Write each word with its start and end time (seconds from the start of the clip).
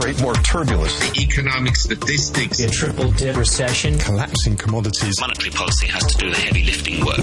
create 0.00 0.20
more 0.22 0.34
turbulence. 0.34 0.98
The 1.10 1.22
economic 1.22 1.74
statistics. 1.76 2.60
A 2.60 2.70
triple 2.70 3.10
dip 3.12 3.36
recession. 3.36 3.98
Collapsing 3.98 4.56
commodities. 4.56 5.20
Monetary 5.20 5.50
policy 5.50 5.86
has 5.88 6.04
to 6.06 6.16
do 6.18 6.30
the 6.30 6.36
heavy 6.36 6.64
lifting 6.64 7.04
work. 7.04 7.18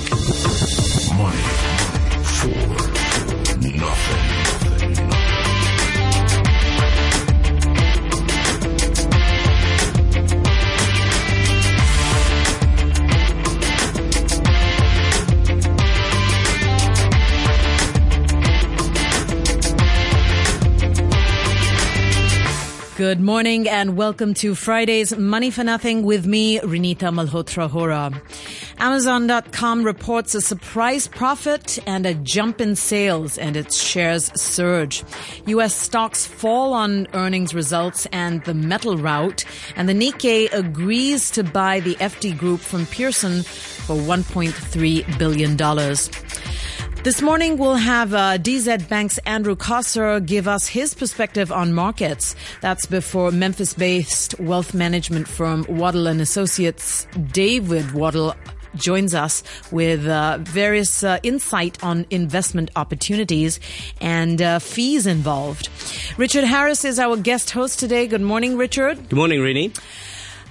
Money 1.18 1.38
for 2.23 2.50
nothing. 3.68 4.25
Good 22.95 23.20
morning 23.20 23.67
and 23.67 23.98
welcome 23.98 24.34
to 24.35 24.55
Friday's 24.55 25.17
Money 25.17 25.52
for 25.52 25.66
Nothing 25.66 26.04
with 26.04 26.26
me, 26.26 26.59
Renita 26.59 27.13
Malhotra 27.13 27.70
Hora. 27.70 28.21
Amazon.com 28.77 29.84
reports 29.84 30.34
a 30.34 30.40
surprise 30.40 31.05
profit 31.05 31.77
and 31.85 32.05
a 32.05 32.13
jump 32.13 32.62
in 32.62 32.77
sales 32.77 33.38
and 33.38 33.58
its 33.58 33.84
shares 33.84 34.31
surge. 34.40 35.04
U.S. 35.48 35.76
stocks 35.76 36.26
fall 36.26 36.71
on 36.71 37.08
earnings 37.13 37.54
results 37.54 38.05
and 38.13 38.41
the 38.45 38.54
metal 38.54 38.96
rout 38.96 39.43
and 39.76 39.90
the 39.90 39.93
Nikkei 39.93 40.49
agrees 40.54 41.30
to 41.32 41.43
buy 41.43 41.82
the 41.82 41.96
FT 41.96 42.38
group 42.38 42.62
from 42.62 42.85
Pearson 42.85 43.43
for 43.43 43.98
$1.3 43.98 45.20
billion. 45.20 45.57
This 47.05 47.22
morning 47.22 47.59
we'll 47.59 47.76
have 47.76 48.16
uh, 48.16 48.40
DZ 48.40 48.90
Bank's 48.90 49.20
Andrew 49.27 49.55
Kosser 49.55 50.26
give 50.26 50.48
us 50.48 50.66
his 50.66 50.96
perspective 50.96 51.52
on 51.52 51.72
markets. 51.72 52.36
That's 52.62 52.88
before 52.88 53.30
Memphis-based 53.30 54.40
wealth 54.40 54.74
management 54.74 55.27
firm 55.27 55.68
Waddell 55.70 56.07
and 56.07 56.20
Associates 56.20 57.05
David 57.32 57.91
Waddell 57.91 58.34
joins 58.76 59.13
us 59.13 59.44
with 59.71 60.07
uh, 60.07 60.40
various 60.41 61.04
uh, 61.04 61.20
insight 61.21 61.84
on 61.84 62.07
investment 62.10 62.71
opportunities 62.76 63.60
and 64.01 64.41
uh, 64.41 64.57
fees 64.57 65.06
involved. 65.06 65.69
Richard 66.18 66.44
Harris 66.44 66.84
is 66.85 66.97
our 66.97 67.18
guest 67.18 67.51
host 67.51 67.78
today. 67.78 68.07
Good 68.07 68.22
morning, 68.22 68.57
Richard. 68.57 69.09
Good 69.09 69.16
morning, 69.16 69.41
Rini. 69.41 69.78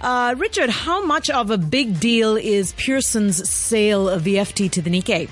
Uh, 0.04 0.34
Richard, 0.36 0.68
how 0.68 1.02
much 1.02 1.30
of 1.30 1.50
a 1.50 1.56
big 1.56 1.98
deal 1.98 2.36
is 2.36 2.74
Pearson's 2.74 3.48
sale 3.48 4.06
of 4.06 4.22
the 4.22 4.34
FT 4.34 4.70
to 4.72 4.82
the 4.82 4.90
Nikkei? 4.90 5.30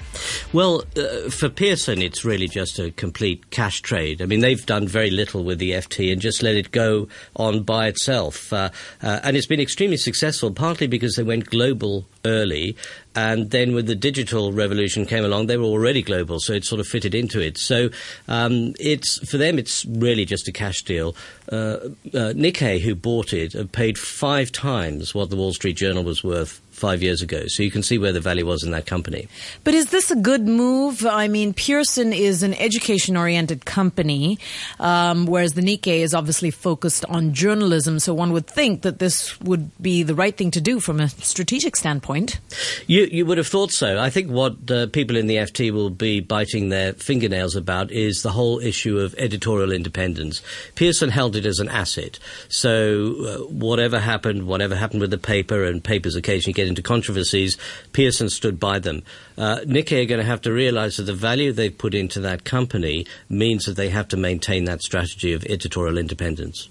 Well, 0.54 0.84
uh, 0.96 1.28
for 1.28 1.50
Pearson, 1.50 2.00
it's 2.00 2.24
really 2.24 2.48
just 2.48 2.78
a 2.78 2.90
complete 2.90 3.50
cash 3.50 3.82
trade. 3.82 4.22
I 4.22 4.24
mean, 4.24 4.40
they've 4.40 4.64
done 4.64 4.88
very 4.88 5.10
little 5.10 5.44
with 5.44 5.58
the 5.58 5.72
FT 5.72 6.10
and 6.10 6.22
just 6.22 6.42
let 6.42 6.54
it 6.54 6.70
go 6.70 7.08
on 7.36 7.64
by 7.64 7.86
itself. 7.88 8.50
Uh, 8.50 8.70
uh, 9.02 9.20
and 9.22 9.36
it's 9.36 9.46
been 9.46 9.60
extremely 9.60 9.98
successful, 9.98 10.50
partly 10.50 10.86
because 10.86 11.16
they 11.16 11.22
went 11.22 11.50
global 11.50 12.06
early. 12.24 12.74
And 13.14 13.50
then 13.50 13.74
when 13.74 13.86
the 13.86 13.94
digital 13.94 14.52
revolution 14.52 15.06
came 15.06 15.24
along, 15.24 15.46
they 15.46 15.56
were 15.56 15.64
already 15.64 16.02
global, 16.02 16.40
so 16.40 16.52
it 16.52 16.64
sort 16.64 16.80
of 16.80 16.86
fitted 16.86 17.14
into 17.14 17.40
it. 17.40 17.58
So 17.58 17.90
um, 18.28 18.74
it's 18.80 19.18
for 19.28 19.36
them, 19.36 19.58
it's 19.58 19.84
really 19.84 20.24
just 20.24 20.48
a 20.48 20.52
cash 20.52 20.82
deal. 20.82 21.14
Uh, 21.50 21.56
uh, 21.56 22.32
Nikkei, 22.34 22.80
who 22.80 22.94
bought 22.94 23.32
it, 23.32 23.72
paid 23.72 23.98
five 23.98 24.50
times 24.50 25.14
what 25.14 25.30
the 25.30 25.36
Wall 25.36 25.52
Street 25.52 25.76
Journal 25.76 26.04
was 26.04 26.24
worth 26.24 26.60
five 26.82 27.00
years 27.00 27.22
ago. 27.22 27.44
So 27.46 27.62
you 27.62 27.70
can 27.70 27.84
see 27.84 27.96
where 27.96 28.10
the 28.10 28.20
value 28.20 28.44
was 28.44 28.64
in 28.64 28.72
that 28.72 28.86
company. 28.86 29.28
But 29.62 29.74
is 29.74 29.90
this 29.90 30.10
a 30.10 30.16
good 30.16 30.48
move? 30.48 31.06
I 31.06 31.28
mean, 31.28 31.54
Pearson 31.54 32.12
is 32.12 32.42
an 32.42 32.54
education 32.54 33.16
oriented 33.16 33.64
company, 33.64 34.36
um, 34.80 35.26
whereas 35.26 35.52
the 35.52 35.62
Nikkei 35.62 36.00
is 36.00 36.12
obviously 36.12 36.50
focused 36.50 37.04
on 37.04 37.34
journalism. 37.34 38.00
So 38.00 38.12
one 38.12 38.32
would 38.32 38.48
think 38.48 38.82
that 38.82 38.98
this 38.98 39.40
would 39.42 39.70
be 39.80 40.02
the 40.02 40.16
right 40.16 40.36
thing 40.36 40.50
to 40.50 40.60
do 40.60 40.80
from 40.80 40.98
a 40.98 41.08
strategic 41.08 41.76
standpoint. 41.76 42.40
You, 42.88 43.06
you 43.12 43.24
would 43.26 43.38
have 43.38 43.46
thought 43.46 43.70
so. 43.70 44.00
I 44.00 44.10
think 44.10 44.28
what 44.28 44.68
uh, 44.68 44.88
people 44.88 45.16
in 45.16 45.28
the 45.28 45.36
FT 45.36 45.70
will 45.70 45.90
be 45.90 46.18
biting 46.18 46.68
their 46.68 46.94
fingernails 46.94 47.54
about 47.54 47.92
is 47.92 48.22
the 48.22 48.32
whole 48.32 48.58
issue 48.58 48.98
of 48.98 49.14
editorial 49.18 49.70
independence. 49.70 50.42
Pearson 50.74 51.10
held 51.10 51.36
it 51.36 51.46
as 51.46 51.60
an 51.60 51.68
asset. 51.68 52.18
So 52.48 53.14
uh, 53.22 53.46
whatever 53.46 54.00
happened, 54.00 54.48
whatever 54.48 54.74
happened 54.74 55.00
with 55.00 55.12
the 55.12 55.18
paper, 55.18 55.62
and 55.64 55.82
papers 55.84 56.16
occasionally 56.16 56.54
get 56.54 56.71
into 56.72 56.82
controversies, 56.82 57.58
Pearson 57.92 58.30
stood 58.30 58.58
by 58.58 58.78
them. 58.78 59.02
Uh, 59.36 59.58
Nikkei 59.66 60.02
are 60.02 60.06
going 60.06 60.20
to 60.20 60.26
have 60.26 60.40
to 60.42 60.52
realize 60.52 60.96
that 60.96 61.04
the 61.04 61.12
value 61.12 61.52
they've 61.52 61.76
put 61.76 61.94
into 61.94 62.20
that 62.20 62.44
company 62.44 63.06
means 63.28 63.66
that 63.66 63.76
they 63.76 63.90
have 63.90 64.08
to 64.08 64.16
maintain 64.16 64.64
that 64.64 64.82
strategy 64.82 65.32
of 65.32 65.44
editorial 65.44 65.98
independence. 65.98 66.68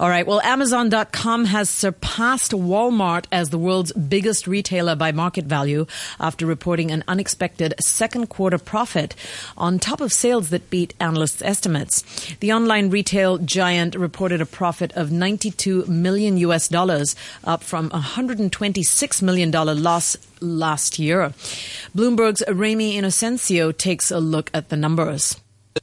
All 0.00 0.08
right. 0.08 0.26
Well, 0.26 0.40
Amazon.com 0.40 1.44
has 1.46 1.68
surpassed 1.68 2.52
Walmart 2.52 3.26
as 3.30 3.50
the 3.50 3.58
world's 3.58 3.92
biggest 3.92 4.46
retailer 4.46 4.96
by 4.96 5.12
market 5.12 5.44
value 5.44 5.86
after 6.18 6.46
reporting 6.46 6.90
an 6.90 7.04
unexpected 7.06 7.74
second 7.80 8.28
quarter 8.28 8.58
profit 8.58 9.14
on 9.56 9.78
top 9.78 10.00
of 10.00 10.12
sales 10.12 10.50
that 10.50 10.70
beat 10.70 10.94
analysts' 10.98 11.42
estimates. 11.42 12.02
The 12.40 12.52
online 12.52 12.90
retail 12.90 13.38
giant 13.38 13.94
reported 13.94 14.40
a 14.40 14.46
profit 14.46 14.92
of 14.92 15.12
92 15.12 15.86
million 15.86 16.36
US 16.38 16.68
dollars, 16.68 17.14
up 17.44 17.62
from 17.62 17.90
126 17.90 19.22
million 19.22 19.50
dollar 19.50 19.74
loss 19.74 20.16
last 20.40 20.98
year. 20.98 21.32
Bloomberg's 21.94 22.42
Ramy 22.48 22.96
Inocencio 23.00 23.76
takes 23.76 24.10
a 24.10 24.18
look 24.18 24.50
at 24.54 24.68
the 24.68 24.76
numbers. 24.76 25.36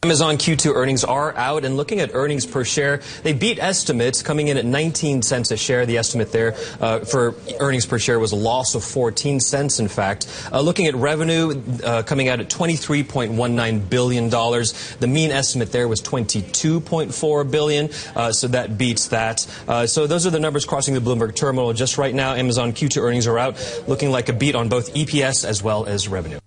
Amazon 0.04 0.38
Q2 0.38 0.76
earnings 0.76 1.04
are 1.04 1.36
out 1.36 1.66
and 1.66 1.76
looking 1.76 2.00
at 2.00 2.12
earnings 2.14 2.46
per 2.46 2.64
share, 2.64 3.02
they 3.24 3.34
beat 3.34 3.58
estimates 3.58 4.22
coming 4.22 4.48
in 4.48 4.56
at 4.56 4.64
19 4.64 5.24
cents 5.24 5.50
a 5.50 5.58
share. 5.58 5.86
The 5.88 5.98
estimate 5.98 6.32
there 6.32 6.56
uh, 6.80 7.00
for 7.00 7.34
earnings 7.60 7.88
per 7.88 7.98
share 7.98 8.20
was 8.20 8.32
a 8.32 8.36
loss 8.36 8.76
of 8.76 8.84
14 8.84 9.40
cents, 9.40 9.80
in 9.80 9.88
fact. 9.88 10.28
Uh, 10.54 10.62
looking 10.62 10.86
at 10.86 10.96
revenue 10.96 11.62
uh, 11.84 12.04
coming 12.04 12.30
out 12.30 12.40
at 12.40 12.50
$23.19 12.50 13.90
billion. 13.90 14.30
The 14.30 15.08
mean 15.08 15.32
estimate 15.32 15.72
there 15.72 15.88
was 15.88 16.02
22.4 16.02 17.52
billion, 17.52 17.90
uh, 18.16 18.32
so 18.32 18.48
that 18.48 18.78
beats 18.78 19.08
that. 19.08 19.46
Uh, 19.68 19.86
so 19.86 20.08
those 20.08 20.26
are 20.28 20.32
the 20.32 20.40
numbers 20.40 20.66
crossing 20.66 20.94
the 20.94 21.02
Bloomberg 21.02 21.36
terminal. 21.36 21.74
Just 21.74 21.98
right 21.98 22.14
now, 22.14 22.36
Amazon 22.36 22.74
Q2 22.74 23.02
earnings 23.02 23.28
are 23.28 23.38
out, 23.38 23.84
looking 23.88 24.12
like 24.12 24.30
a 24.30 24.34
beat 24.34 24.56
on 24.56 24.70
both 24.70 24.94
EPS 24.94 25.44
as 25.44 25.62
well 25.62 25.86
as 25.86 26.08
revenue. 26.08 26.39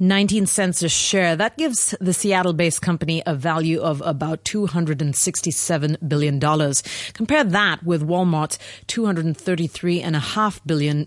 19 0.00 0.46
cents 0.46 0.82
a 0.82 0.88
share. 0.88 1.36
That 1.36 1.56
gives 1.56 1.94
the 2.00 2.12
Seattle 2.12 2.52
based 2.52 2.82
company 2.82 3.22
a 3.26 3.34
value 3.34 3.80
of 3.80 4.02
about 4.04 4.44
$267 4.44 6.08
billion. 6.08 6.40
Compare 7.12 7.44
that 7.44 7.84
with 7.84 8.02
Walmart's 8.02 8.58
$233.5 8.88 10.60
billion 10.66 11.06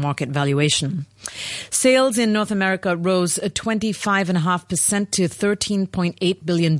market 0.00 0.30
valuation. 0.30 1.06
Sales 1.70 2.18
in 2.18 2.32
North 2.32 2.50
America 2.50 2.96
rose 2.96 3.38
uh, 3.38 3.48
25.5% 3.48 5.10
to 5.10 5.28
$13.8 5.28 6.46
billion, 6.46 6.78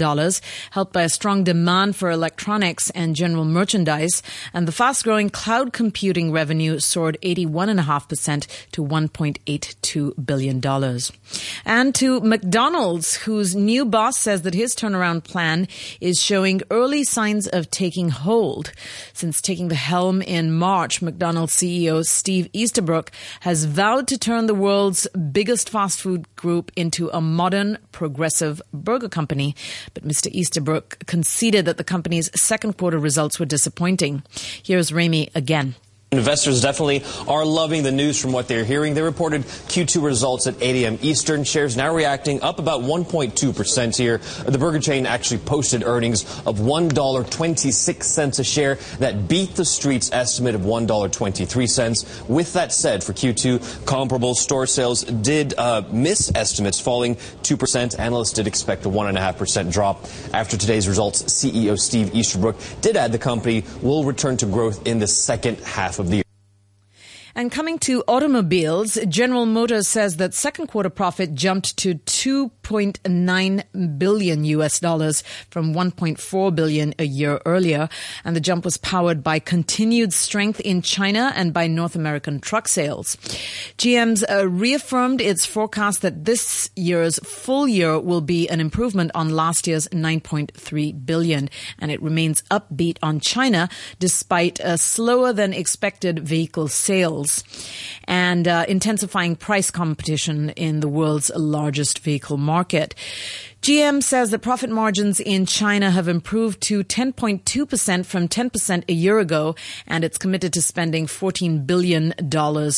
helped 0.70 0.92
by 0.92 1.02
a 1.02 1.08
strong 1.08 1.44
demand 1.44 1.96
for 1.96 2.10
electronics 2.10 2.90
and 2.90 3.16
general 3.16 3.44
merchandise. 3.44 4.22
And 4.52 4.68
the 4.68 4.72
fast 4.72 5.04
growing 5.04 5.30
cloud 5.30 5.72
computing 5.72 6.32
revenue 6.32 6.78
soared 6.78 7.18
81.5% 7.22 8.46
to 8.72 8.84
$1.82 8.84 10.26
billion. 10.26 11.00
And 11.64 11.94
to 11.94 12.20
McDonald's, 12.20 13.16
whose 13.16 13.54
new 13.54 13.84
boss 13.84 14.18
says 14.18 14.42
that 14.42 14.54
his 14.54 14.74
turnaround 14.74 15.24
plan 15.24 15.68
is 16.00 16.20
showing 16.20 16.62
early 16.70 17.04
signs 17.04 17.46
of 17.46 17.70
taking 17.70 18.10
hold. 18.10 18.72
Since 19.12 19.40
taking 19.40 19.68
the 19.68 19.74
helm 19.74 20.22
in 20.22 20.52
March, 20.52 21.02
McDonald's 21.02 21.54
CEO 21.54 22.04
Steve 22.04 22.48
Easterbrook 22.52 23.10
has 23.40 23.64
vowed 23.64 24.08
to 24.08 24.18
turn 24.18 24.35
the 24.44 24.54
world's 24.54 25.08
biggest 25.32 25.70
fast 25.70 26.02
food 26.02 26.26
group 26.36 26.70
into 26.76 27.08
a 27.08 27.22
modern, 27.22 27.78
progressive 27.92 28.60
burger 28.74 29.08
company. 29.08 29.56
But 29.94 30.06
Mr. 30.06 30.30
Easterbrook 30.32 31.06
conceded 31.06 31.64
that 31.64 31.78
the 31.78 31.84
company's 31.84 32.30
second 32.38 32.76
quarter 32.76 32.98
results 32.98 33.40
were 33.40 33.46
disappointing. 33.46 34.22
Here's 34.62 34.92
Ramy 34.92 35.30
again. 35.34 35.76
Investors 36.12 36.62
definitely 36.62 37.02
are 37.26 37.44
loving 37.44 37.82
the 37.82 37.90
news 37.90 38.20
from 38.20 38.30
what 38.30 38.46
they're 38.46 38.64
hearing. 38.64 38.94
They 38.94 39.02
reported 39.02 39.42
Q2 39.42 40.04
results 40.04 40.46
at 40.46 40.54
8 40.62 40.84
a.m. 40.84 40.98
Eastern. 41.02 41.42
Shares 41.42 41.76
now 41.76 41.92
reacting 41.92 42.40
up 42.42 42.60
about 42.60 42.82
1.2% 42.82 43.96
here. 43.96 44.18
The 44.48 44.56
burger 44.56 44.78
chain 44.78 45.04
actually 45.04 45.38
posted 45.38 45.82
earnings 45.82 46.22
of 46.46 46.58
$1.26 46.58 48.38
a 48.38 48.44
share. 48.44 48.76
That 49.00 49.26
beat 49.26 49.56
the 49.56 49.64
street's 49.64 50.12
estimate 50.12 50.54
of 50.54 50.60
$1.23. 50.60 52.28
With 52.28 52.52
that 52.52 52.72
said, 52.72 53.02
for 53.02 53.12
Q2, 53.12 53.84
comparable 53.84 54.36
store 54.36 54.66
sales 54.66 55.02
did 55.02 55.54
uh, 55.58 55.82
miss 55.90 56.30
estimates, 56.36 56.78
falling 56.78 57.16
2%. 57.16 57.98
Analysts 57.98 58.32
did 58.32 58.46
expect 58.46 58.86
a 58.86 58.88
1.5% 58.88 59.72
drop. 59.72 60.06
After 60.32 60.56
today's 60.56 60.86
results, 60.86 61.24
CEO 61.24 61.76
Steve 61.76 62.14
Easterbrook 62.14 62.56
did 62.80 62.96
add 62.96 63.10
the 63.10 63.18
company 63.18 63.64
will 63.82 64.04
return 64.04 64.36
to 64.36 64.46
growth 64.46 64.86
in 64.86 65.00
the 65.00 65.08
second 65.08 65.58
half 65.58 65.98
of. 65.98 66.05
And 67.36 67.52
coming 67.52 67.78
to 67.80 68.02
automobiles, 68.08 68.98
General 69.10 69.44
Motors 69.44 69.86
says 69.86 70.16
that 70.16 70.32
second 70.32 70.68
quarter 70.68 70.88
profit 70.88 71.34
jumped 71.34 71.76
to 71.76 71.96
2.9 71.96 73.98
billion 73.98 74.44
US 74.44 74.80
dollars 74.80 75.22
from 75.50 75.74
1.4 75.74 76.54
billion 76.54 76.94
a 76.98 77.04
year 77.04 77.38
earlier. 77.44 77.90
And 78.24 78.34
the 78.34 78.40
jump 78.40 78.64
was 78.64 78.78
powered 78.78 79.22
by 79.22 79.38
continued 79.38 80.14
strength 80.14 80.60
in 80.60 80.80
China 80.80 81.30
and 81.36 81.52
by 81.52 81.66
North 81.66 81.94
American 81.94 82.40
truck 82.40 82.68
sales. 82.68 83.16
GM's 83.76 84.24
uh, 84.24 84.48
reaffirmed 84.48 85.20
its 85.20 85.44
forecast 85.44 86.00
that 86.00 86.24
this 86.24 86.70
year's 86.74 87.18
full 87.18 87.68
year 87.68 88.00
will 88.00 88.22
be 88.22 88.48
an 88.48 88.60
improvement 88.60 89.10
on 89.14 89.28
last 89.28 89.66
year's 89.66 89.86
9.3 89.88 91.04
billion. 91.04 91.50
And 91.80 91.90
it 91.90 92.00
remains 92.00 92.40
upbeat 92.50 92.96
on 93.02 93.20
China 93.20 93.68
despite 93.98 94.58
a 94.60 94.78
slower 94.78 95.34
than 95.34 95.52
expected 95.52 96.20
vehicle 96.20 96.68
sales 96.68 97.25
and 98.04 98.46
uh, 98.46 98.64
intensifying 98.68 99.36
price 99.36 99.70
competition 99.70 100.50
in 100.50 100.80
the 100.80 100.88
world's 100.88 101.30
largest 101.34 102.00
vehicle 102.00 102.36
market. 102.36 102.94
GM 103.66 104.00
says 104.00 104.30
that 104.30 104.42
profit 104.42 104.70
margins 104.70 105.18
in 105.18 105.44
China 105.44 105.90
have 105.90 106.06
improved 106.06 106.60
to 106.60 106.84
10.2% 106.84 108.06
from 108.06 108.28
10% 108.28 108.84
a 108.88 108.92
year 108.92 109.18
ago, 109.18 109.56
and 109.88 110.04
it's 110.04 110.18
committed 110.18 110.52
to 110.52 110.62
spending 110.62 111.06
$14 111.06 111.66
billion 111.66 112.14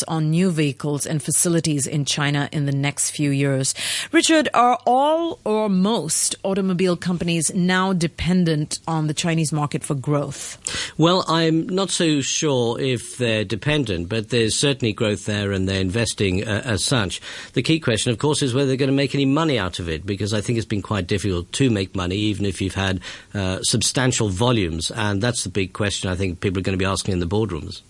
on 0.09 0.31
new 0.31 0.51
vehicles 0.51 1.05
and 1.05 1.23
facilities 1.23 1.87
in 1.87 2.07
China 2.07 2.49
in 2.53 2.65
the 2.65 2.73
next 2.73 3.11
few 3.11 3.31
years. 3.31 3.75
Richard, 4.13 4.49
are 4.55 4.79
all 4.87 5.41
or 5.45 5.69
most 5.69 6.37
automobile 6.43 6.97
companies 6.97 7.53
now 7.53 7.93
dependent 7.93 8.79
on 8.89 9.09
the 9.09 9.15
Chinese 9.15 9.53
market 9.53 9.85
for 9.85 9.95
growth? 9.95 10.57
Well, 10.97 11.23
I'm 11.29 11.69
not 11.69 11.91
so 11.91 12.23
sure 12.23 12.81
if 12.81 13.19
they're 13.19 13.45
dependent, 13.45 14.09
but 14.09 14.31
there's 14.39 14.59
certainly 14.59 14.93
growth 14.93 15.27
there 15.27 15.53
and 15.53 15.69
they're 15.69 15.81
investing 15.81 16.47
uh, 16.47 16.63
as 16.65 16.85
such. 16.85 17.21
The 17.55 17.63
key 17.63 17.81
question, 17.81 18.13
of 18.13 18.19
course, 18.19 18.41
is 18.41 18.55
whether 18.55 18.69
they're 18.69 18.77
going 18.77 18.91
to 18.91 18.97
make 18.97 19.15
any 19.15 19.25
money 19.25 19.59
out 19.59 19.79
of 19.79 19.89
it, 19.89 20.07
because 20.07 20.33
I 20.33 20.41
think 20.41 20.59
it's 20.59 20.67
been 20.67 20.83
quite 20.83 21.07
difficult 21.07 21.51
to 21.53 21.71
make 21.71 21.97
money, 21.97 22.17
even 22.17 22.47
if 22.47 22.61
you've 22.61 22.75
had 22.75 23.01
uh, 23.35 23.61
substantial 23.63 24.29
volumes. 24.29 24.91
And 24.93 25.21
that's 25.21 25.43
the 25.43 25.51
big 25.51 25.73
question 25.73 26.09
I 26.09 26.15
think 26.15 26.41
people 26.41 26.61
are 26.61 26.63
going 26.63 26.79
to 26.79 26.83
be 26.83 26.89
asking 26.89 27.15
in 27.15 27.19
the 27.19 27.27
boardrooms. 27.27 27.83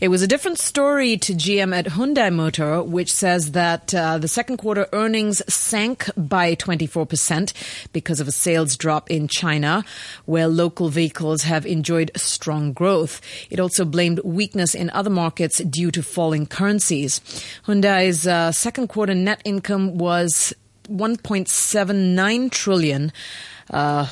It 0.00 0.08
was 0.08 0.22
a 0.22 0.26
different 0.26 0.58
story 0.58 1.16
to 1.18 1.34
GM 1.34 1.76
at 1.76 1.86
Hyundai 1.86 2.32
Motor, 2.32 2.82
which 2.82 3.12
says 3.12 3.52
that 3.52 3.94
uh, 3.94 4.18
the 4.18 4.28
second 4.28 4.56
quarter 4.56 4.86
earnings 4.92 5.42
sank 5.52 6.08
by 6.16 6.54
24% 6.54 7.52
because 7.92 8.20
of 8.20 8.28
a 8.28 8.32
sales 8.32 8.76
drop 8.76 9.10
in 9.10 9.28
China, 9.28 9.84
where 10.24 10.48
local 10.48 10.88
vehicles 10.88 11.42
have 11.42 11.66
enjoyed 11.66 12.10
strong 12.16 12.72
growth. 12.72 13.20
It 13.50 13.60
also 13.60 13.84
blamed 13.84 14.20
weakness 14.24 14.74
in 14.74 14.90
other 14.90 15.10
markets 15.10 15.58
due 15.58 15.90
to 15.90 16.02
falling 16.02 16.46
currencies. 16.46 17.20
Hyundai's 17.66 18.26
uh, 18.26 18.52
second 18.52 18.88
quarter 18.88 19.14
net 19.14 19.40
income 19.44 19.98
was 19.98 20.54
1.79 20.88 22.50
trillion. 22.50 23.12
Uh, 23.70 24.06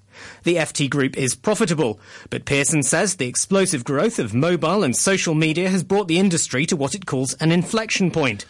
The 0.45 0.57
FT 0.57 0.91
Group 0.91 1.17
is 1.17 1.35
profitable, 1.35 1.99
but 2.29 2.45
Pearson 2.45 2.83
says 2.83 3.17
the 3.17 3.29
explosive 3.29 3.85
growth 3.85 4.19
of 4.19 4.35
mobile 4.35 4.85
and 4.85 4.95
social 4.95 5.35
media 5.35 5.71
has 5.71 5.83
brought 5.83 6.09
the 6.09 6.19
industry 6.19 6.67
to 6.67 6.77
what 6.77 6.95
it 6.95 7.07
calls 7.07 7.35
an 7.35 7.53
inflection 7.53 8.11
point. 8.11 8.47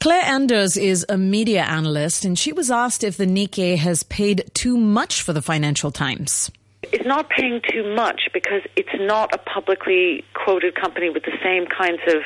Claire 0.00 0.22
Enders 0.24 0.76
is 0.76 1.04
a 1.08 1.16
media 1.16 1.62
analyst, 1.62 2.24
and 2.24 2.38
she 2.38 2.52
was 2.52 2.70
asked 2.70 3.04
if 3.04 3.16
the 3.16 3.26
Nikkei 3.26 3.76
has 3.76 4.02
paid 4.02 4.50
too 4.54 4.76
much 4.76 5.22
for 5.22 5.32
the 5.32 5.42
Financial 5.42 5.90
Times. 5.90 6.50
It's 6.92 7.06
not 7.06 7.30
paying 7.30 7.60
too 7.70 7.94
much 7.94 8.28
because 8.32 8.62
it's 8.76 8.94
not 9.00 9.34
a 9.34 9.38
publicly 9.38 10.24
quoted 10.34 10.74
company 10.74 11.10
with 11.10 11.24
the 11.24 11.36
same 11.42 11.66
kinds 11.66 12.00
of 12.08 12.22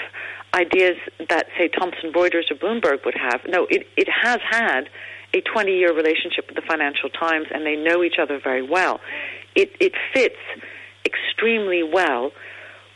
ideas 0.55 0.97
that, 1.29 1.47
say, 1.57 1.69
Thomson 1.69 2.13
Reuters 2.13 2.51
or 2.51 2.57
Bloomberg 2.57 3.05
would 3.05 3.15
have. 3.15 3.41
No, 3.47 3.67
it, 3.71 3.87
it 3.97 4.09
has 4.09 4.41
had 4.49 4.89
a 5.35 5.41
20 5.41 5.73
year 5.73 5.95
relationship 5.95 6.47
with 6.49 6.57
the 6.57 6.63
Financial 6.67 7.09
Times, 7.09 7.47
and 7.53 7.65
they 7.65 7.77
know 7.77 8.03
each 8.03 8.19
other 8.21 8.41
very 8.43 8.63
well. 8.63 9.01
It, 9.55 9.73
it 9.81 9.93
fits 10.13 10.37
extremely 11.05 11.83
well 11.83 12.33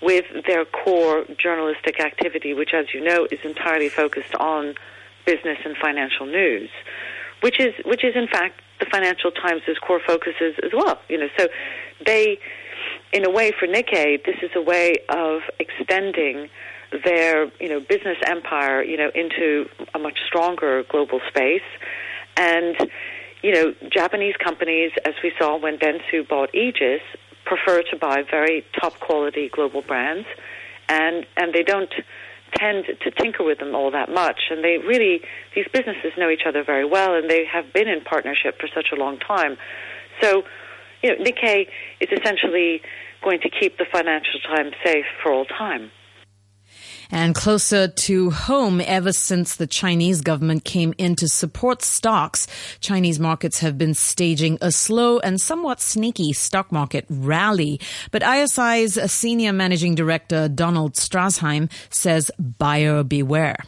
with 0.02 0.25
their 0.46 0.64
core 0.64 1.25
journalistic 1.38 2.00
activity, 2.00 2.54
which, 2.54 2.75
as 2.75 2.87
you 2.93 3.02
know, 3.02 3.26
is 3.31 3.38
entirely 3.44 3.88
focused 3.88 4.34
on 4.34 4.75
business 5.24 5.58
and 5.65 5.76
financial 5.76 6.26
news, 6.26 6.69
which 7.41 7.60
is 7.60 7.72
which 7.84 8.05
is 8.05 8.15
in 8.17 8.26
fact 8.26 8.60
the 8.81 8.86
Financial 8.86 9.31
Times' 9.31 9.62
core 9.86 10.00
focuses 10.05 10.55
as 10.62 10.72
well. 10.74 11.00
You 11.08 11.19
know, 11.19 11.29
so 11.38 11.48
they, 12.05 12.38
in 13.12 13.24
a 13.24 13.31
way, 13.31 13.53
for 13.53 13.69
Nikkei, 13.69 14.24
this 14.24 14.36
is 14.43 14.50
a 14.56 14.60
way 14.60 14.96
of 15.08 15.43
extending 15.60 16.48
their 17.05 17.46
you 17.60 17.69
know 17.69 17.81
business 17.81 18.19
empire 18.26 18.82
you 18.82 18.96
know 18.96 19.10
into 19.15 19.67
a 19.94 19.98
much 19.98 20.19
stronger 20.26 20.82
global 20.91 21.20
space, 21.29 21.62
and 22.36 22.76
you 23.43 23.53
know 23.53 23.74
Japanese 23.88 24.34
companies, 24.43 24.91
as 25.05 25.15
we 25.22 25.32
saw 25.38 25.56
when 25.56 25.79
Dentsu 25.79 26.29
bought 26.29 26.53
Aegis, 26.55 27.03
prefer 27.44 27.82
to 27.91 27.96
buy 27.96 28.22
very 28.29 28.65
top 28.81 28.99
quality 29.01 29.49
global 29.49 29.82
brands, 29.82 30.27
and 30.89 31.27
and 31.37 31.53
they 31.53 31.63
don't 31.63 31.93
tend 32.55 32.84
to 33.03 33.11
tinker 33.11 33.43
with 33.43 33.58
them 33.58 33.75
all 33.75 33.91
that 33.91 34.11
much. 34.11 34.41
And 34.51 34.63
they 34.63 34.79
really 34.79 35.22
these 35.55 35.67
businesses 35.72 36.13
know 36.17 36.31
each 36.31 36.46
other 36.46 36.63
very 36.65 36.84
well, 36.84 37.15
and 37.15 37.31
they 37.31 37.44
have 37.44 37.72
been 37.72 37.89
in 37.89 38.01
partnership 38.03 38.61
for 38.61 38.69
such 38.75 38.89
a 38.93 38.96
long 38.96 39.19
time. 39.19 39.56
So, 40.20 40.44
you 41.03 41.11
know, 41.11 41.25
Nikkei 41.25 41.67
is 42.01 42.08
essentially 42.13 42.82
going 43.22 43.41
to 43.41 43.51
keep 43.51 43.79
the 43.79 43.87
Financial 43.91 44.41
Times 44.41 44.75
safe 44.84 45.06
for 45.22 45.32
all 45.32 45.44
time. 45.44 45.91
And 47.12 47.34
closer 47.34 47.88
to 47.88 48.31
home, 48.31 48.81
ever 48.81 49.12
since 49.12 49.56
the 49.56 49.66
Chinese 49.66 50.22
government 50.22 50.64
came 50.64 50.94
in 50.96 51.14
to 51.16 51.28
support 51.28 51.82
stocks, 51.82 52.46
Chinese 52.81 53.20
markets 53.20 53.58
have 53.58 53.76
been 53.76 53.92
staging 53.92 54.56
a 54.62 54.72
slow 54.72 55.19
and 55.19 55.38
somewhat 55.38 55.82
sneaky 55.82 56.32
stock 56.32 56.72
market 56.72 57.04
rally. 57.10 57.78
But 58.12 58.22
ISI's 58.22 58.98
senior 59.12 59.52
managing 59.52 59.94
director, 59.94 60.48
Donald 60.48 60.94
Straszheim, 60.94 61.70
says 61.90 62.31
buyer 62.38 63.02
beware. 63.02 63.58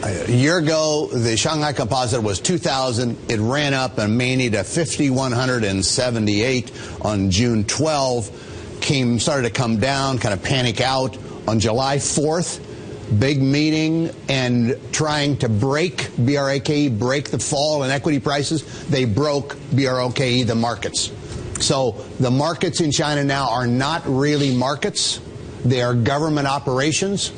A 0.00 0.32
year 0.32 0.56
ago, 0.56 1.10
the 1.12 1.36
Shanghai 1.36 1.74
Composite 1.74 2.22
was 2.22 2.40
2,000. 2.40 3.30
It 3.30 3.38
ran 3.38 3.74
up 3.74 3.98
and 3.98 4.16
mania 4.16 4.48
to 4.50 4.64
5,178 4.64 6.72
on 7.02 7.30
June 7.30 7.64
12. 7.64 8.78
Came 8.80 9.18
started 9.18 9.48
to 9.48 9.54
come 9.54 9.78
down, 9.78 10.18
kind 10.18 10.32
of 10.32 10.42
panic 10.42 10.80
out 10.80 11.18
on 11.46 11.60
July 11.60 11.98
4th 11.98 12.63
big 13.04 13.42
meeting 13.42 14.10
and 14.28 14.78
trying 14.92 15.36
to 15.38 15.48
break 15.48 16.10
BRAKE, 16.16 16.98
break 16.98 17.30
the 17.30 17.38
fall 17.38 17.82
in 17.82 17.90
equity 17.90 18.20
prices. 18.20 18.86
They 18.88 19.04
broke 19.04 19.56
BROKE, 19.70 20.46
the 20.46 20.54
markets. 20.54 21.12
So 21.60 21.92
the 22.18 22.30
markets 22.30 22.80
in 22.80 22.90
China 22.90 23.24
now 23.24 23.50
are 23.50 23.66
not 23.66 24.02
really 24.06 24.54
markets, 24.54 25.20
they 25.64 25.82
are 25.82 25.94
government 25.94 26.46
operations. 26.46 27.32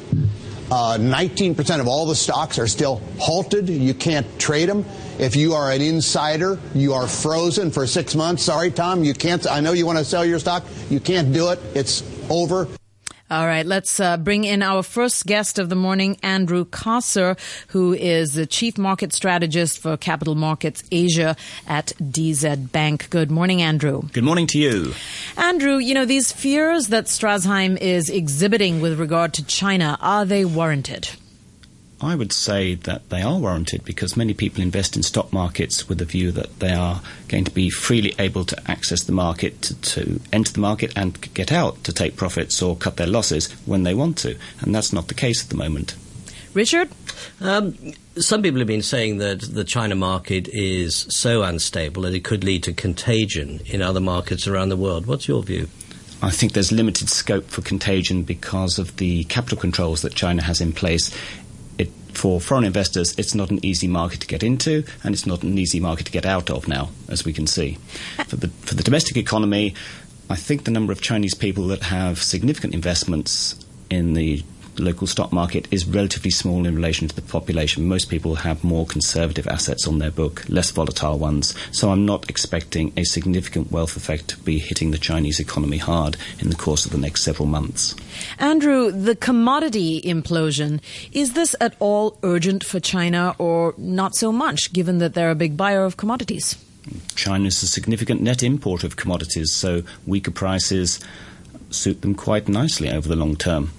Uh, 0.68 0.96
19% 0.98 1.80
of 1.80 1.86
all 1.86 2.06
the 2.06 2.14
stocks 2.16 2.58
are 2.58 2.66
still 2.66 3.00
halted. 3.20 3.68
You 3.68 3.94
can't 3.94 4.26
trade 4.38 4.68
them. 4.68 4.84
If 5.16 5.36
you 5.36 5.54
are 5.54 5.70
an 5.70 5.80
insider, 5.80 6.58
you 6.74 6.92
are 6.92 7.06
frozen 7.06 7.70
for 7.70 7.86
six 7.86 8.16
months. 8.16 8.42
Sorry, 8.42 8.72
Tom, 8.72 9.04
you 9.04 9.14
can't. 9.14 9.46
I 9.46 9.60
know 9.60 9.72
you 9.72 9.86
want 9.86 9.98
to 9.98 10.04
sell 10.04 10.24
your 10.24 10.40
stock. 10.40 10.64
You 10.90 10.98
can't 10.98 11.32
do 11.32 11.50
it. 11.50 11.60
It's 11.74 12.02
over. 12.28 12.66
All 13.28 13.44
right, 13.44 13.66
let's 13.66 13.98
uh, 13.98 14.16
bring 14.18 14.44
in 14.44 14.62
our 14.62 14.84
first 14.84 15.26
guest 15.26 15.58
of 15.58 15.68
the 15.68 15.74
morning, 15.74 16.16
Andrew 16.22 16.64
Carser, 16.64 17.36
who 17.68 17.92
is 17.92 18.34
the 18.34 18.46
Chief 18.46 18.78
Market 18.78 19.12
Strategist 19.12 19.80
for 19.80 19.96
Capital 19.96 20.36
Markets 20.36 20.84
Asia 20.92 21.34
at 21.66 21.92
DZ 22.00 22.70
Bank. 22.70 23.10
Good 23.10 23.32
morning, 23.32 23.62
Andrew. 23.62 24.02
Good 24.12 24.22
morning 24.22 24.46
to 24.48 24.60
you. 24.60 24.94
Andrew, 25.36 25.78
you 25.78 25.92
know, 25.92 26.04
these 26.04 26.30
fears 26.30 26.86
that 26.88 27.06
Straszheim 27.06 27.76
is 27.80 28.10
exhibiting 28.10 28.80
with 28.80 29.00
regard 29.00 29.34
to 29.34 29.44
China, 29.44 29.98
are 30.00 30.24
they 30.24 30.44
warranted? 30.44 31.10
I 32.00 32.14
would 32.14 32.32
say 32.32 32.74
that 32.74 33.08
they 33.08 33.22
are 33.22 33.38
warranted 33.38 33.84
because 33.84 34.16
many 34.16 34.34
people 34.34 34.62
invest 34.62 34.96
in 34.96 35.02
stock 35.02 35.32
markets 35.32 35.88
with 35.88 35.96
the 35.98 36.04
view 36.04 36.30
that 36.32 36.60
they 36.60 36.72
are 36.72 37.00
going 37.28 37.44
to 37.44 37.50
be 37.50 37.70
freely 37.70 38.14
able 38.18 38.44
to 38.44 38.70
access 38.70 39.02
the 39.02 39.12
market, 39.12 39.62
to, 39.62 39.74
to, 39.80 40.20
enter 40.30 40.52
the 40.52 40.60
market 40.60 40.92
and 40.94 41.32
get 41.32 41.50
out 41.50 41.82
to 41.84 41.92
take 41.92 42.16
profits 42.16 42.60
or 42.60 42.76
cut 42.76 42.98
their 42.98 43.06
losses 43.06 43.50
when 43.64 43.84
they 43.84 43.94
want 43.94 44.18
to. 44.18 44.36
And 44.60 44.74
that's 44.74 44.92
not 44.92 45.08
the 45.08 45.14
case 45.14 45.42
at 45.42 45.48
the 45.48 45.56
moment. 45.56 45.96
Richard? 46.52 46.90
Um, 47.40 47.74
some 48.16 48.42
people 48.42 48.58
have 48.60 48.66
been 48.66 48.82
saying 48.82 49.18
that 49.18 49.40
the 49.40 49.64
China 49.64 49.94
market 49.94 50.48
is 50.48 51.06
so 51.08 51.42
unstable 51.42 52.02
that 52.02 52.14
it 52.14 52.24
could 52.24 52.44
lead 52.44 52.62
to 52.64 52.74
contagion 52.74 53.60
in 53.64 53.80
other 53.80 54.00
markets 54.00 54.46
around 54.46 54.68
the 54.68 54.76
world. 54.76 55.06
What's 55.06 55.28
your 55.28 55.42
view? 55.42 55.68
I 56.22 56.30
think 56.30 56.52
there's 56.52 56.72
limited 56.72 57.10
scope 57.10 57.44
for 57.44 57.60
contagion 57.60 58.22
because 58.22 58.78
of 58.78 58.96
the 58.96 59.24
capital 59.24 59.58
controls 59.58 60.00
that 60.00 60.14
China 60.14 60.42
has 60.42 60.62
in 60.62 60.72
place 60.72 61.14
for 62.16 62.40
foreign 62.40 62.64
investors, 62.64 63.14
it's 63.18 63.34
not 63.34 63.50
an 63.50 63.64
easy 63.64 63.86
market 63.86 64.20
to 64.20 64.26
get 64.26 64.42
into, 64.42 64.84
and 65.04 65.14
it's 65.14 65.26
not 65.26 65.42
an 65.42 65.58
easy 65.58 65.80
market 65.80 66.06
to 66.06 66.12
get 66.12 66.24
out 66.24 66.50
of 66.50 66.66
now, 66.66 66.90
as 67.08 67.24
we 67.24 67.32
can 67.32 67.46
see. 67.46 67.78
For 68.26 68.36
the, 68.36 68.48
for 68.48 68.74
the 68.74 68.82
domestic 68.82 69.16
economy, 69.16 69.74
I 70.28 70.36
think 70.36 70.64
the 70.64 70.70
number 70.70 70.92
of 70.92 71.00
Chinese 71.00 71.34
people 71.34 71.68
that 71.68 71.84
have 71.84 72.22
significant 72.22 72.74
investments 72.74 73.64
in 73.90 74.14
the 74.14 74.42
local 74.78 75.06
stock 75.06 75.32
market 75.32 75.66
is 75.70 75.86
relatively 75.86 76.30
small 76.30 76.66
in 76.66 76.74
relation 76.74 77.08
to 77.08 77.14
the 77.14 77.22
population. 77.22 77.88
Most 77.88 78.10
people 78.10 78.36
have 78.36 78.64
more 78.64 78.86
conservative 78.86 79.46
assets 79.46 79.86
on 79.86 79.98
their 79.98 80.10
book, 80.10 80.44
less 80.48 80.70
volatile 80.70 81.18
ones. 81.18 81.54
So 81.72 81.90
I'm 81.90 82.06
not 82.06 82.28
expecting 82.28 82.92
a 82.96 83.04
significant 83.04 83.70
wealth 83.70 83.96
effect 83.96 84.28
to 84.28 84.38
be 84.38 84.58
hitting 84.58 84.90
the 84.90 84.98
Chinese 84.98 85.40
economy 85.40 85.78
hard 85.78 86.16
in 86.38 86.50
the 86.50 86.56
course 86.56 86.86
of 86.86 86.92
the 86.92 86.98
next 86.98 87.22
several 87.22 87.46
months. 87.46 87.94
Andrew, 88.38 88.90
the 88.90 89.16
commodity 89.16 90.00
implosion, 90.02 90.80
is 91.12 91.34
this 91.34 91.54
at 91.60 91.74
all 91.78 92.18
urgent 92.22 92.64
for 92.64 92.80
China 92.80 93.34
or 93.38 93.74
not 93.76 94.14
so 94.14 94.32
much, 94.32 94.72
given 94.72 94.98
that 94.98 95.14
they're 95.14 95.30
a 95.30 95.34
big 95.34 95.56
buyer 95.56 95.84
of 95.84 95.96
commodities? 95.96 96.56
China 97.14 97.46
is 97.46 97.62
a 97.62 97.66
significant 97.66 98.20
net 98.20 98.42
importer 98.42 98.86
of 98.86 98.96
commodities, 98.96 99.52
so 99.52 99.82
weaker 100.06 100.30
prices 100.30 101.00
suit 101.70 102.02
them 102.02 102.14
quite 102.14 102.48
nicely 102.48 102.90
over 102.90 103.08
the 103.08 103.16
long 103.16 103.36
term. 103.36 103.70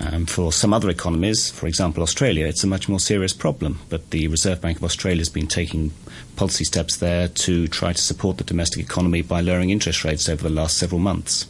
Um, 0.00 0.26
for 0.26 0.52
some 0.52 0.72
other 0.72 0.88
economies, 0.90 1.50
for 1.50 1.66
example 1.66 2.02
Australia, 2.02 2.46
it's 2.46 2.62
a 2.62 2.68
much 2.68 2.88
more 2.88 3.00
serious 3.00 3.32
problem. 3.32 3.80
But 3.88 4.10
the 4.10 4.28
Reserve 4.28 4.60
Bank 4.60 4.78
of 4.78 4.84
Australia 4.84 5.20
has 5.20 5.28
been 5.28 5.48
taking 5.48 5.92
policy 6.36 6.64
steps 6.64 6.98
there 6.98 7.26
to 7.28 7.66
try 7.66 7.92
to 7.92 8.00
support 8.00 8.38
the 8.38 8.44
domestic 8.44 8.84
economy 8.84 9.22
by 9.22 9.40
lowering 9.40 9.70
interest 9.70 10.04
rates 10.04 10.28
over 10.28 10.42
the 10.42 10.54
last 10.54 10.78
several 10.78 11.00
months. 11.00 11.46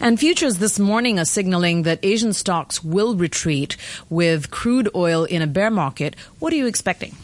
And 0.00 0.18
futures 0.18 0.58
this 0.58 0.78
morning 0.78 1.18
are 1.18 1.24
signaling 1.24 1.82
that 1.82 1.98
Asian 2.02 2.32
stocks 2.32 2.82
will 2.82 3.16
retreat 3.16 3.76
with 4.08 4.50
crude 4.50 4.88
oil 4.94 5.24
in 5.24 5.42
a 5.42 5.46
bear 5.46 5.70
market. 5.70 6.14
What 6.38 6.52
are 6.52 6.56
you 6.56 6.66
expecting? 6.66 7.16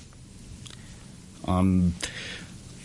Um, 1.47 1.95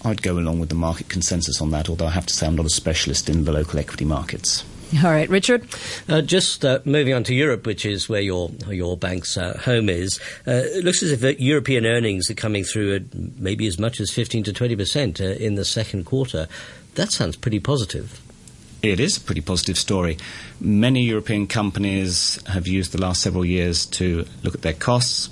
I'd 0.06 0.22
go 0.22 0.38
along 0.38 0.60
with 0.60 0.70
the 0.70 0.76
market 0.76 1.10
consensus 1.10 1.60
on 1.62 1.72
that, 1.72 1.90
although 1.90 2.08
I 2.08 2.12
have 2.12 2.26
to 2.28 2.34
say 2.34 2.48
I'm 2.48 2.56
not 2.56 2.66
a 2.66 2.70
specialist 2.70 3.30
in 3.30 3.46
the 3.46 3.52
local 3.52 3.80
equity 3.80 4.06
markets. 4.06 4.64
All 5.04 5.12
right, 5.12 5.30
Richard. 5.30 5.68
Uh, 6.08 6.22
just 6.22 6.66
uh, 6.66 6.80
moving 6.84 7.14
on 7.14 7.24
to 7.26 7.36
Europe, 7.36 7.68
which 7.68 7.86
is 7.86 8.10
where 8.10 8.22
your 8.22 8.50
your 8.70 8.98
bank's 8.98 9.38
uh, 9.38 9.56
home 9.64 9.88
is. 9.88 10.20
Uh, 10.48 10.64
it 10.66 10.84
looks 10.84 11.04
as 11.04 11.12
if 11.12 11.24
uh, 11.24 11.28
European 11.38 11.86
earnings 11.86 12.30
are 12.32 12.36
coming 12.36 12.64
through 12.64 12.96
at 12.96 13.16
maybe 13.40 13.68
as 13.68 13.78
much 13.78 14.00
as 14.00 14.10
fifteen 14.10 14.44
to 14.44 14.52
twenty 14.52 14.76
percent 14.76 15.22
uh, 15.22 15.26
in 15.26 15.54
the 15.56 15.66
second 15.66 16.06
quarter. 16.06 16.48
That 16.96 17.12
sounds 17.12 17.36
pretty 17.36 17.60
positive. 17.60 18.20
It 18.82 19.00
is 19.00 19.18
a 19.18 19.22
pretty 19.22 19.42
positive 19.42 19.78
story. 19.78 20.18
Many 20.60 21.04
European 21.04 21.46
companies 21.46 22.40
have 22.48 22.68
used 22.68 22.92
the 22.92 23.02
last 23.02 23.22
several 23.22 23.46
years 23.46 23.86
to 23.88 24.26
look 24.42 24.56
at 24.56 24.62
their 24.62 24.74
costs, 24.74 25.30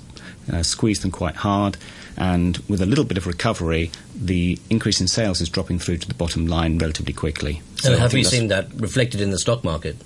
squeeze 0.62 1.00
them 1.00 1.10
quite 1.10 1.34
hard 1.34 1.78
and 2.18 2.58
with 2.68 2.82
a 2.82 2.86
little 2.86 3.04
bit 3.04 3.16
of 3.16 3.26
recovery, 3.26 3.92
the 4.14 4.58
increase 4.68 5.00
in 5.00 5.06
sales 5.06 5.40
is 5.40 5.48
dropping 5.48 5.78
through 5.78 5.98
to 5.98 6.08
the 6.08 6.14
bottom 6.14 6.46
line 6.46 6.76
relatively 6.76 7.12
quickly. 7.12 7.62
So 7.76 7.96
have 7.96 8.12
you 8.12 8.24
seen 8.24 8.48
that 8.48 8.68
reflected 8.74 9.20
in 9.20 9.30
the 9.30 9.38
stock 9.38 9.62
market? 9.62 9.96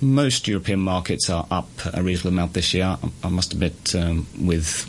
Most 0.00 0.46
European 0.46 0.80
markets 0.80 1.28
are 1.28 1.46
up 1.50 1.68
a 1.92 2.02
reasonable 2.02 2.36
amount 2.36 2.52
this 2.52 2.72
year. 2.72 2.96
I 3.24 3.28
must 3.28 3.52
admit, 3.54 3.94
um, 3.96 4.26
with 4.38 4.88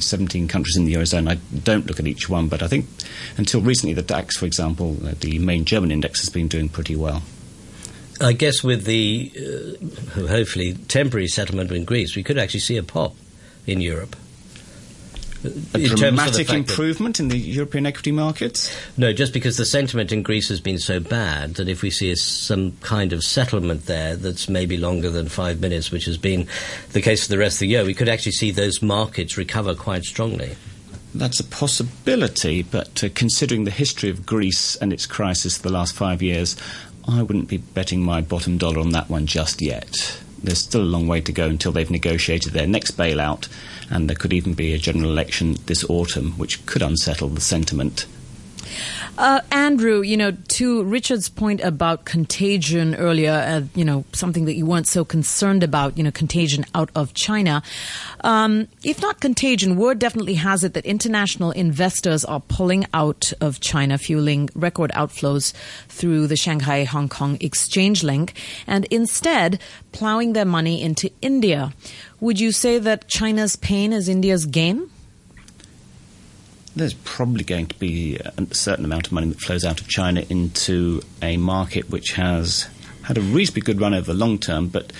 17 0.00 0.48
countries 0.48 0.76
in 0.76 0.86
the 0.86 0.94
Eurozone. 0.94 1.30
I 1.30 1.36
don't 1.58 1.86
look 1.86 2.00
at 2.00 2.06
each 2.06 2.28
one, 2.28 2.48
but 2.48 2.62
I 2.62 2.66
think 2.66 2.86
until 3.36 3.60
recently, 3.60 3.94
the 3.94 4.02
DAX, 4.02 4.36
for 4.36 4.46
example, 4.46 4.96
uh, 5.04 5.14
the 5.20 5.38
main 5.38 5.64
German 5.64 5.92
index, 5.92 6.20
has 6.20 6.30
been 6.30 6.48
doing 6.48 6.68
pretty 6.68 6.96
well. 6.96 7.22
I 8.20 8.32
guess 8.32 8.64
with 8.64 8.84
the 8.84 9.30
uh, 9.36 10.26
hopefully 10.26 10.74
temporary 10.88 11.28
settlement 11.28 11.70
in 11.70 11.84
Greece, 11.84 12.16
we 12.16 12.24
could 12.24 12.38
actually 12.38 12.60
see 12.60 12.76
a 12.76 12.82
pop 12.82 13.14
in 13.66 13.80
Europe 13.80 14.16
a 15.44 15.88
dramatic 15.88 16.50
improvement 16.50 17.20
in 17.20 17.28
the 17.28 17.36
European 17.36 17.86
equity 17.86 18.12
markets? 18.12 18.74
No, 18.96 19.12
just 19.12 19.32
because 19.32 19.56
the 19.56 19.64
sentiment 19.64 20.12
in 20.12 20.22
Greece 20.22 20.48
has 20.48 20.60
been 20.60 20.78
so 20.78 21.00
bad 21.00 21.54
that 21.54 21.68
if 21.68 21.82
we 21.82 21.90
see 21.90 22.10
a, 22.10 22.16
some 22.16 22.72
kind 22.80 23.12
of 23.12 23.22
settlement 23.22 23.86
there 23.86 24.16
that's 24.16 24.48
maybe 24.48 24.76
longer 24.76 25.10
than 25.10 25.28
five 25.28 25.60
minutes, 25.60 25.90
which 25.90 26.06
has 26.06 26.16
been 26.16 26.48
the 26.92 27.00
case 27.00 27.24
for 27.24 27.30
the 27.30 27.38
rest 27.38 27.56
of 27.56 27.60
the 27.60 27.68
year, 27.68 27.84
we 27.84 27.94
could 27.94 28.08
actually 28.08 28.32
see 28.32 28.50
those 28.50 28.82
markets 28.82 29.36
recover 29.36 29.74
quite 29.74 30.04
strongly. 30.04 30.56
That's 31.14 31.40
a 31.40 31.44
possibility, 31.44 32.62
but 32.62 33.02
uh, 33.02 33.08
considering 33.14 33.64
the 33.64 33.70
history 33.70 34.10
of 34.10 34.26
Greece 34.26 34.76
and 34.76 34.92
its 34.92 35.06
crisis 35.06 35.56
for 35.56 35.62
the 35.62 35.72
last 35.72 35.94
five 35.94 36.20
years, 36.22 36.56
I 37.08 37.22
wouldn't 37.22 37.48
be 37.48 37.56
betting 37.56 38.02
my 38.02 38.20
bottom 38.20 38.58
dollar 38.58 38.80
on 38.80 38.90
that 38.90 39.08
one 39.08 39.26
just 39.26 39.62
yet. 39.62 40.20
There's 40.42 40.58
still 40.58 40.82
a 40.82 40.84
long 40.84 41.08
way 41.08 41.20
to 41.22 41.32
go 41.32 41.46
until 41.46 41.72
they've 41.72 41.90
negotiated 41.90 42.52
their 42.52 42.66
next 42.66 42.92
bailout 42.92 43.48
and 43.90 44.08
there 44.08 44.16
could 44.16 44.32
even 44.32 44.54
be 44.54 44.72
a 44.72 44.78
general 44.78 45.10
election 45.10 45.56
this 45.66 45.84
autumn, 45.88 46.32
which 46.32 46.64
could 46.66 46.82
unsettle 46.82 47.28
the 47.28 47.40
sentiment. 47.40 48.06
Uh, 49.16 49.40
Andrew, 49.50 50.00
you 50.00 50.16
know, 50.16 50.30
to 50.30 50.84
Richard's 50.84 51.28
point 51.28 51.60
about 51.60 52.04
contagion 52.04 52.94
earlier, 52.94 53.32
uh, 53.32 53.62
you 53.74 53.84
know, 53.84 54.04
something 54.12 54.44
that 54.44 54.54
you 54.54 54.64
weren't 54.64 54.86
so 54.86 55.04
concerned 55.04 55.62
about, 55.62 55.98
you 55.98 56.04
know, 56.04 56.10
contagion 56.10 56.64
out 56.74 56.90
of 56.94 57.14
China. 57.14 57.62
Um, 58.22 58.68
if 58.84 59.02
not 59.02 59.20
contagion, 59.20 59.76
word 59.76 59.98
definitely 59.98 60.34
has 60.34 60.64
it 60.64 60.74
that 60.74 60.86
international 60.86 61.50
investors 61.50 62.24
are 62.24 62.40
pulling 62.40 62.86
out 62.94 63.32
of 63.40 63.60
China, 63.60 63.98
fueling 63.98 64.50
record 64.54 64.90
outflows 64.92 65.52
through 65.88 66.26
the 66.26 66.36
Shanghai 66.36 66.84
Hong 66.84 67.08
Kong 67.08 67.38
exchange 67.40 68.04
link, 68.04 68.34
and 68.66 68.84
instead 68.86 69.60
plowing 69.92 70.32
their 70.32 70.44
money 70.44 70.82
into 70.82 71.10
India. 71.20 71.72
Would 72.20 72.40
you 72.40 72.52
say 72.52 72.78
that 72.78 73.08
China's 73.08 73.56
pain 73.56 73.92
is 73.92 74.08
India's 74.08 74.46
gain? 74.46 74.90
There's 76.78 76.94
probably 76.94 77.44
going 77.44 77.66
to 77.66 77.78
be 77.78 78.16
a 78.16 78.54
certain 78.54 78.84
amount 78.84 79.06
of 79.06 79.12
money 79.12 79.28
that 79.28 79.40
flows 79.40 79.64
out 79.64 79.80
of 79.80 79.88
China 79.88 80.24
into 80.28 81.02
a 81.22 81.36
market 81.36 81.90
which 81.90 82.12
has 82.12 82.68
had 83.02 83.18
a 83.18 83.20
reasonably 83.20 83.62
good 83.62 83.80
run 83.80 83.94
over 83.94 84.12
the 84.12 84.18
long 84.18 84.38
term, 84.38 84.68
but 84.68 84.92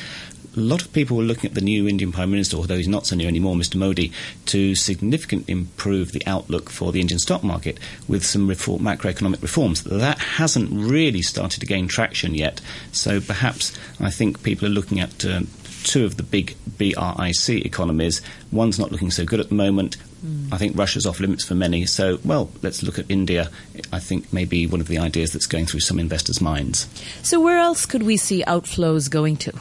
a 0.56 0.60
lot 0.60 0.82
of 0.82 0.92
people 0.92 1.16
were 1.16 1.22
looking 1.22 1.48
at 1.48 1.54
the 1.54 1.60
new 1.60 1.86
Indian 1.86 2.10
Prime 2.10 2.30
Minister, 2.30 2.56
although 2.56 2.76
he's 2.76 2.88
not 2.88 3.06
so 3.06 3.14
new 3.14 3.28
anymore, 3.28 3.54
Mr. 3.54 3.76
Modi, 3.76 4.12
to 4.46 4.74
significantly 4.74 5.52
improve 5.52 6.12
the 6.12 6.22
outlook 6.26 6.68
for 6.68 6.90
the 6.90 7.00
Indian 7.00 7.18
stock 7.18 7.44
market 7.44 7.78
with 8.08 8.24
some 8.24 8.48
reform, 8.48 8.82
macroeconomic 8.82 9.40
reforms. 9.40 9.84
That 9.84 10.18
hasn't 10.18 10.70
really 10.72 11.22
started 11.22 11.60
to 11.60 11.66
gain 11.66 11.86
traction 11.86 12.34
yet. 12.34 12.60
So 12.92 13.20
perhaps 13.20 13.78
I 14.00 14.10
think 14.10 14.42
people 14.42 14.66
are 14.66 14.70
looking 14.70 14.98
at 14.98 15.24
uh, 15.24 15.42
two 15.84 16.04
of 16.04 16.16
the 16.16 16.22
big 16.22 16.56
BRIC 16.76 17.64
economies. 17.64 18.20
One's 18.50 18.78
not 18.78 18.90
looking 18.90 19.10
so 19.10 19.24
good 19.24 19.40
at 19.40 19.50
the 19.50 19.54
moment. 19.54 19.96
Mm. 20.24 20.52
I 20.52 20.58
think 20.58 20.76
Russia's 20.76 21.06
off 21.06 21.20
limits 21.20 21.44
for 21.44 21.54
many. 21.54 21.86
So, 21.86 22.18
well, 22.24 22.50
let's 22.62 22.82
look 22.82 22.98
at 22.98 23.06
India. 23.08 23.50
I 23.92 24.00
think 24.00 24.32
maybe 24.32 24.66
one 24.66 24.80
of 24.80 24.88
the 24.88 24.98
ideas 24.98 25.32
that's 25.32 25.46
going 25.46 25.66
through 25.66 25.80
some 25.80 25.98
investors' 25.98 26.40
minds. 26.40 26.88
So, 27.22 27.40
where 27.40 27.58
else 27.58 27.86
could 27.86 28.02
we 28.02 28.16
see 28.16 28.42
outflows 28.44 29.10
going 29.10 29.36
to? 29.38 29.52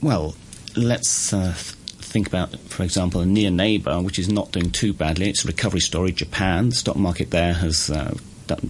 Well, 0.00 0.36
let's 0.76 1.32
uh, 1.32 1.54
think 1.56 2.28
about, 2.28 2.56
for 2.60 2.82
example, 2.82 3.20
a 3.20 3.26
near 3.26 3.50
neighbour, 3.50 4.00
which 4.00 4.18
is 4.18 4.28
not 4.28 4.52
doing 4.52 4.70
too 4.70 4.92
badly. 4.92 5.30
It's 5.30 5.44
a 5.44 5.48
recovery 5.48 5.80
story. 5.80 6.12
Japan, 6.12 6.68
the 6.68 6.76
stock 6.76 6.96
market 6.96 7.30
there 7.30 7.54
has 7.54 7.90
uh, 7.90 8.16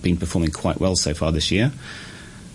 been 0.02 0.16
performing 0.16 0.50
quite 0.50 0.80
well 0.80 0.96
so 0.96 1.14
far 1.14 1.32
this 1.32 1.50
year. 1.50 1.72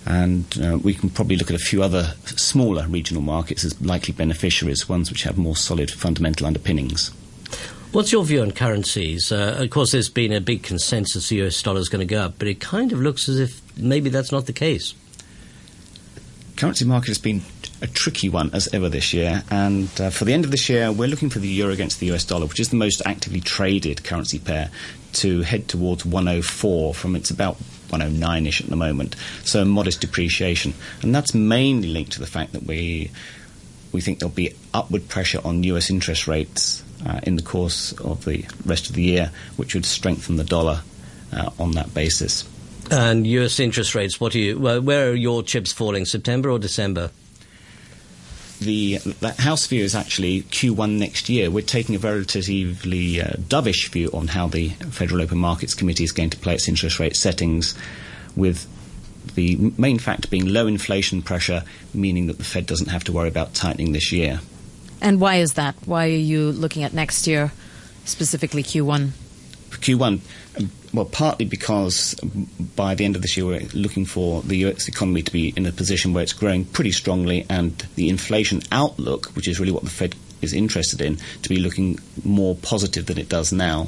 And 0.05 0.45
uh, 0.61 0.79
we 0.79 0.93
can 0.93 1.09
probably 1.09 1.35
look 1.35 1.49
at 1.49 1.55
a 1.55 1.63
few 1.63 1.83
other 1.83 2.15
smaller 2.25 2.87
regional 2.87 3.21
markets 3.21 3.63
as 3.63 3.79
likely 3.81 4.13
beneficiaries, 4.13 4.89
ones 4.89 5.11
which 5.11 5.23
have 5.23 5.37
more 5.37 5.55
solid 5.55 5.91
fundamental 5.91 6.47
underpinnings. 6.47 7.11
What's 7.91 8.13
your 8.13 8.23
view 8.23 8.41
on 8.41 8.51
currencies? 8.51 9.33
Uh, 9.33 9.57
of 9.59 9.69
course, 9.69 9.91
there's 9.91 10.09
been 10.09 10.31
a 10.31 10.39
big 10.39 10.63
consensus 10.63 11.27
the 11.27 11.41
US 11.43 11.61
dollar 11.61 11.81
is 11.81 11.89
going 11.89 12.07
to 12.07 12.11
go 12.11 12.21
up, 12.21 12.35
but 12.39 12.47
it 12.47 12.61
kind 12.61 12.93
of 12.93 13.01
looks 13.01 13.27
as 13.27 13.37
if 13.37 13.61
maybe 13.77 14.09
that's 14.09 14.31
not 14.31 14.45
the 14.45 14.53
case. 14.53 14.93
Currency 16.55 16.85
market 16.85 17.09
has 17.09 17.17
been 17.17 17.41
a 17.81 17.87
tricky 17.87 18.29
one 18.29 18.49
as 18.53 18.73
ever 18.73 18.87
this 18.87 19.13
year, 19.13 19.43
and 19.51 19.89
uh, 19.99 20.09
for 20.09 20.23
the 20.23 20.33
end 20.33 20.45
of 20.45 20.51
this 20.51 20.69
year, 20.69 20.89
we're 20.91 21.09
looking 21.09 21.29
for 21.29 21.39
the 21.39 21.49
euro 21.49 21.73
against 21.73 21.99
the 21.99 22.11
US 22.13 22.23
dollar, 22.23 22.45
which 22.45 22.61
is 22.61 22.69
the 22.69 22.77
most 22.77 23.01
actively 23.05 23.41
traded 23.41 24.05
currency 24.05 24.39
pair, 24.39 24.69
to 25.13 25.41
head 25.41 25.67
towards 25.67 26.05
104 26.05 26.93
from 26.93 27.15
its 27.15 27.29
about 27.29 27.55
109 27.89 28.47
ish 28.47 28.61
at 28.61 28.67
the 28.67 28.75
moment. 28.75 29.15
So 29.43 29.61
a 29.61 29.65
modest 29.65 30.01
depreciation. 30.01 30.73
And 31.01 31.13
that's 31.13 31.33
mainly 31.33 31.89
linked 31.89 32.13
to 32.13 32.19
the 32.19 32.27
fact 32.27 32.53
that 32.53 32.63
we, 32.63 33.11
we 33.91 34.01
think 34.01 34.19
there'll 34.19 34.33
be 34.33 34.55
upward 34.73 35.07
pressure 35.09 35.39
on 35.43 35.63
US 35.63 35.89
interest 35.89 36.27
rates 36.27 36.83
uh, 37.05 37.19
in 37.23 37.35
the 37.35 37.41
course 37.41 37.93
of 37.93 38.25
the 38.25 38.45
rest 38.65 38.89
of 38.89 38.95
the 38.95 39.03
year, 39.03 39.31
which 39.57 39.73
would 39.73 39.85
strengthen 39.85 40.35
the 40.35 40.43
dollar 40.43 40.81
uh, 41.33 41.49
on 41.59 41.71
that 41.71 41.93
basis. 41.93 42.47
And 42.89 43.25
US 43.25 43.59
interest 43.59 43.95
rates, 43.95 44.19
what 44.19 44.35
are 44.35 44.39
you, 44.39 44.59
where 44.59 45.09
are 45.09 45.15
your 45.15 45.43
chips 45.43 45.71
falling, 45.71 46.05
September 46.05 46.49
or 46.49 46.59
December? 46.59 47.11
The, 48.61 48.97
the 48.97 49.33
house 49.33 49.65
view 49.65 49.83
is 49.83 49.95
actually 49.95 50.43
Q1 50.43 50.99
next 50.99 51.29
year. 51.29 51.49
We're 51.49 51.63
taking 51.63 51.95
a 51.95 51.99
relatively 51.99 53.19
uh, 53.19 53.31
dovish 53.37 53.89
view 53.89 54.09
on 54.13 54.27
how 54.27 54.47
the 54.47 54.69
Federal 54.69 55.21
Open 55.21 55.39
Markets 55.39 55.73
Committee 55.73 56.03
is 56.03 56.11
going 56.11 56.29
to 56.29 56.37
play 56.37 56.53
its 56.53 56.67
interest 56.67 56.99
rate 56.99 57.15
settings, 57.15 57.75
with 58.35 58.67
the 59.35 59.73
main 59.77 59.97
factor 59.97 60.27
being 60.27 60.47
low 60.47 60.67
inflation 60.67 61.21
pressure, 61.23 61.63
meaning 61.93 62.27
that 62.27 62.37
the 62.37 62.43
Fed 62.43 62.67
doesn't 62.67 62.89
have 62.89 63.03
to 63.05 63.11
worry 63.11 63.27
about 63.27 63.55
tightening 63.55 63.93
this 63.93 64.11
year. 64.11 64.39
And 65.01 65.19
why 65.19 65.37
is 65.37 65.53
that? 65.53 65.75
Why 65.85 66.05
are 66.05 66.09
you 66.09 66.51
looking 66.51 66.83
at 66.83 66.93
next 66.93 67.25
year, 67.25 67.51
specifically 68.05 68.61
Q1? 68.61 69.09
Q1, 69.71 70.19
well, 70.93 71.05
partly 71.05 71.45
because 71.45 72.15
by 72.75 72.95
the 72.95 73.05
end 73.05 73.15
of 73.15 73.21
this 73.21 73.37
year 73.37 73.45
we're 73.45 73.67
looking 73.73 74.05
for 74.05 74.41
the 74.41 74.57
US 74.67 74.87
economy 74.87 75.21
to 75.23 75.31
be 75.31 75.53
in 75.55 75.65
a 75.65 75.71
position 75.71 76.13
where 76.13 76.23
it's 76.23 76.33
growing 76.33 76.65
pretty 76.65 76.91
strongly 76.91 77.45
and 77.49 77.85
the 77.95 78.09
inflation 78.09 78.61
outlook, 78.71 79.27
which 79.35 79.47
is 79.47 79.59
really 79.59 79.71
what 79.71 79.83
the 79.83 79.89
Fed 79.89 80.15
is 80.41 80.53
interested 80.53 81.01
in, 81.01 81.17
to 81.43 81.49
be 81.49 81.59
looking 81.59 81.99
more 82.23 82.55
positive 82.55 83.05
than 83.05 83.17
it 83.17 83.29
does 83.29 83.53
now. 83.53 83.87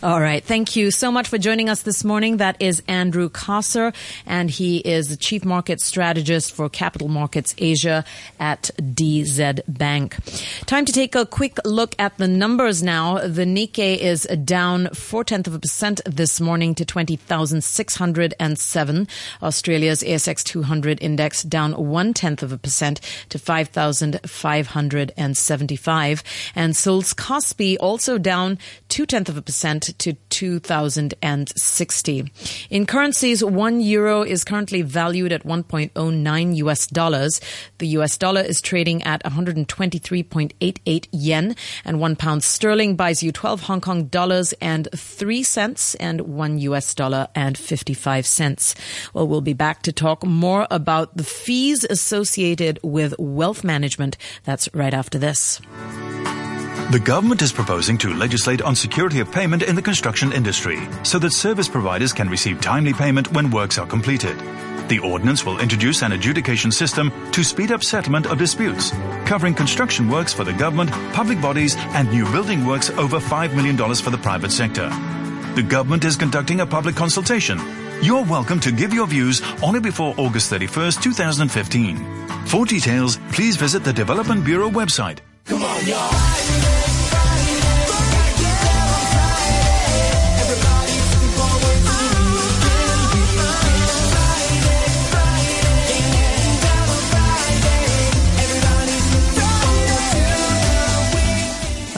All 0.00 0.20
right. 0.20 0.44
Thank 0.44 0.76
you 0.76 0.92
so 0.92 1.10
much 1.10 1.26
for 1.26 1.38
joining 1.38 1.68
us 1.68 1.82
this 1.82 2.04
morning. 2.04 2.36
That 2.36 2.56
is 2.60 2.84
Andrew 2.86 3.28
Kosser, 3.28 3.92
and 4.26 4.48
he 4.48 4.76
is 4.78 5.08
the 5.08 5.16
Chief 5.16 5.44
Market 5.44 5.80
Strategist 5.80 6.52
for 6.52 6.68
Capital 6.68 7.08
Markets 7.08 7.52
Asia 7.58 8.04
at 8.38 8.70
DZ 8.78 9.62
Bank. 9.66 10.14
Time 10.66 10.84
to 10.84 10.92
take 10.92 11.16
a 11.16 11.26
quick 11.26 11.58
look 11.64 11.96
at 11.98 12.16
the 12.16 12.28
numbers 12.28 12.80
now. 12.80 13.18
The 13.18 13.44
Nikkei 13.44 13.98
is 13.98 14.22
down 14.44 14.90
four 14.90 15.24
tenths 15.24 15.48
of 15.48 15.54
a 15.54 15.58
percent 15.58 16.00
this 16.06 16.40
morning 16.40 16.76
to 16.76 16.84
20,607. 16.84 19.08
Australia's 19.42 20.04
ASX 20.04 20.44
200 20.44 21.02
index 21.02 21.42
down 21.42 21.72
one 21.72 22.14
tenth 22.14 22.44
of 22.44 22.52
a 22.52 22.58
percent 22.58 23.00
to 23.30 23.38
5,575. 23.40 26.22
And 26.54 26.76
Seoul's 26.76 27.14
Kospi 27.14 27.76
also 27.80 28.16
down 28.16 28.58
two 28.88 29.04
tenths 29.04 29.30
of 29.30 29.36
a 29.36 29.42
percent 29.42 29.87
to 29.98 30.14
2060. 30.30 32.32
In 32.70 32.86
currencies, 32.86 33.44
one 33.44 33.80
euro 33.80 34.22
is 34.22 34.44
currently 34.44 34.82
valued 34.82 35.32
at 35.32 35.44
1.09 35.44 36.56
US 36.56 36.86
dollars. 36.86 37.40
The 37.78 37.88
US 37.98 38.16
dollar 38.16 38.40
is 38.40 38.60
trading 38.60 39.02
at 39.02 39.22
123.88 39.24 41.06
yen, 41.12 41.56
and 41.84 42.00
one 42.00 42.16
pound 42.16 42.44
sterling 42.44 42.96
buys 42.96 43.22
you 43.22 43.32
12 43.32 43.62
Hong 43.62 43.80
Kong 43.80 44.04
dollars 44.04 44.52
and 44.60 44.88
3 44.94 45.42
cents, 45.42 45.94
and 45.96 46.20
one 46.22 46.58
US 46.58 46.94
dollar 46.94 47.28
and 47.34 47.56
55 47.56 48.26
cents. 48.26 48.74
Well, 49.14 49.26
we'll 49.26 49.40
be 49.40 49.54
back 49.54 49.82
to 49.82 49.92
talk 49.92 50.24
more 50.24 50.66
about 50.70 51.16
the 51.16 51.24
fees 51.24 51.84
associated 51.84 52.78
with 52.82 53.14
wealth 53.18 53.64
management. 53.64 54.16
That's 54.44 54.68
right 54.74 54.94
after 54.94 55.18
this. 55.18 55.60
The 56.90 56.98
government 56.98 57.42
is 57.42 57.52
proposing 57.52 57.98
to 57.98 58.14
legislate 58.14 58.62
on 58.62 58.74
security 58.74 59.20
of 59.20 59.30
payment 59.30 59.62
in 59.62 59.76
the 59.76 59.82
construction 59.82 60.32
industry 60.32 60.78
so 61.02 61.18
that 61.18 61.34
service 61.34 61.68
providers 61.68 62.14
can 62.14 62.30
receive 62.30 62.62
timely 62.62 62.94
payment 62.94 63.30
when 63.30 63.50
works 63.50 63.76
are 63.76 63.86
completed. 63.86 64.38
The 64.88 64.98
ordinance 65.00 65.44
will 65.44 65.60
introduce 65.60 66.00
an 66.00 66.12
adjudication 66.12 66.72
system 66.72 67.12
to 67.32 67.44
speed 67.44 67.72
up 67.72 67.84
settlement 67.84 68.24
of 68.24 68.38
disputes, 68.38 68.92
covering 69.26 69.52
construction 69.52 70.08
works 70.08 70.32
for 70.32 70.44
the 70.44 70.54
government, 70.54 70.90
public 71.12 71.42
bodies, 71.42 71.76
and 71.76 72.10
new 72.10 72.24
building 72.32 72.64
works 72.64 72.88
over 72.88 73.20
$5 73.20 73.54
million 73.54 73.76
for 73.76 74.08
the 74.08 74.16
private 74.16 74.50
sector. 74.50 74.88
The 75.56 75.66
government 75.68 76.06
is 76.06 76.16
conducting 76.16 76.62
a 76.62 76.66
public 76.66 76.96
consultation. 76.96 77.60
You're 78.00 78.24
welcome 78.24 78.60
to 78.60 78.72
give 78.72 78.94
your 78.94 79.06
views 79.06 79.42
on 79.62 79.76
it 79.76 79.82
before 79.82 80.14
August 80.16 80.50
31st, 80.50 81.02
2015. 81.02 82.46
For 82.46 82.64
details, 82.64 83.18
please 83.30 83.56
visit 83.56 83.84
the 83.84 83.92
Development 83.92 84.42
Bureau 84.42 84.70
website. 84.70 85.18
Come 85.44 85.62
on, 85.62 85.86
y'all. 85.86 86.77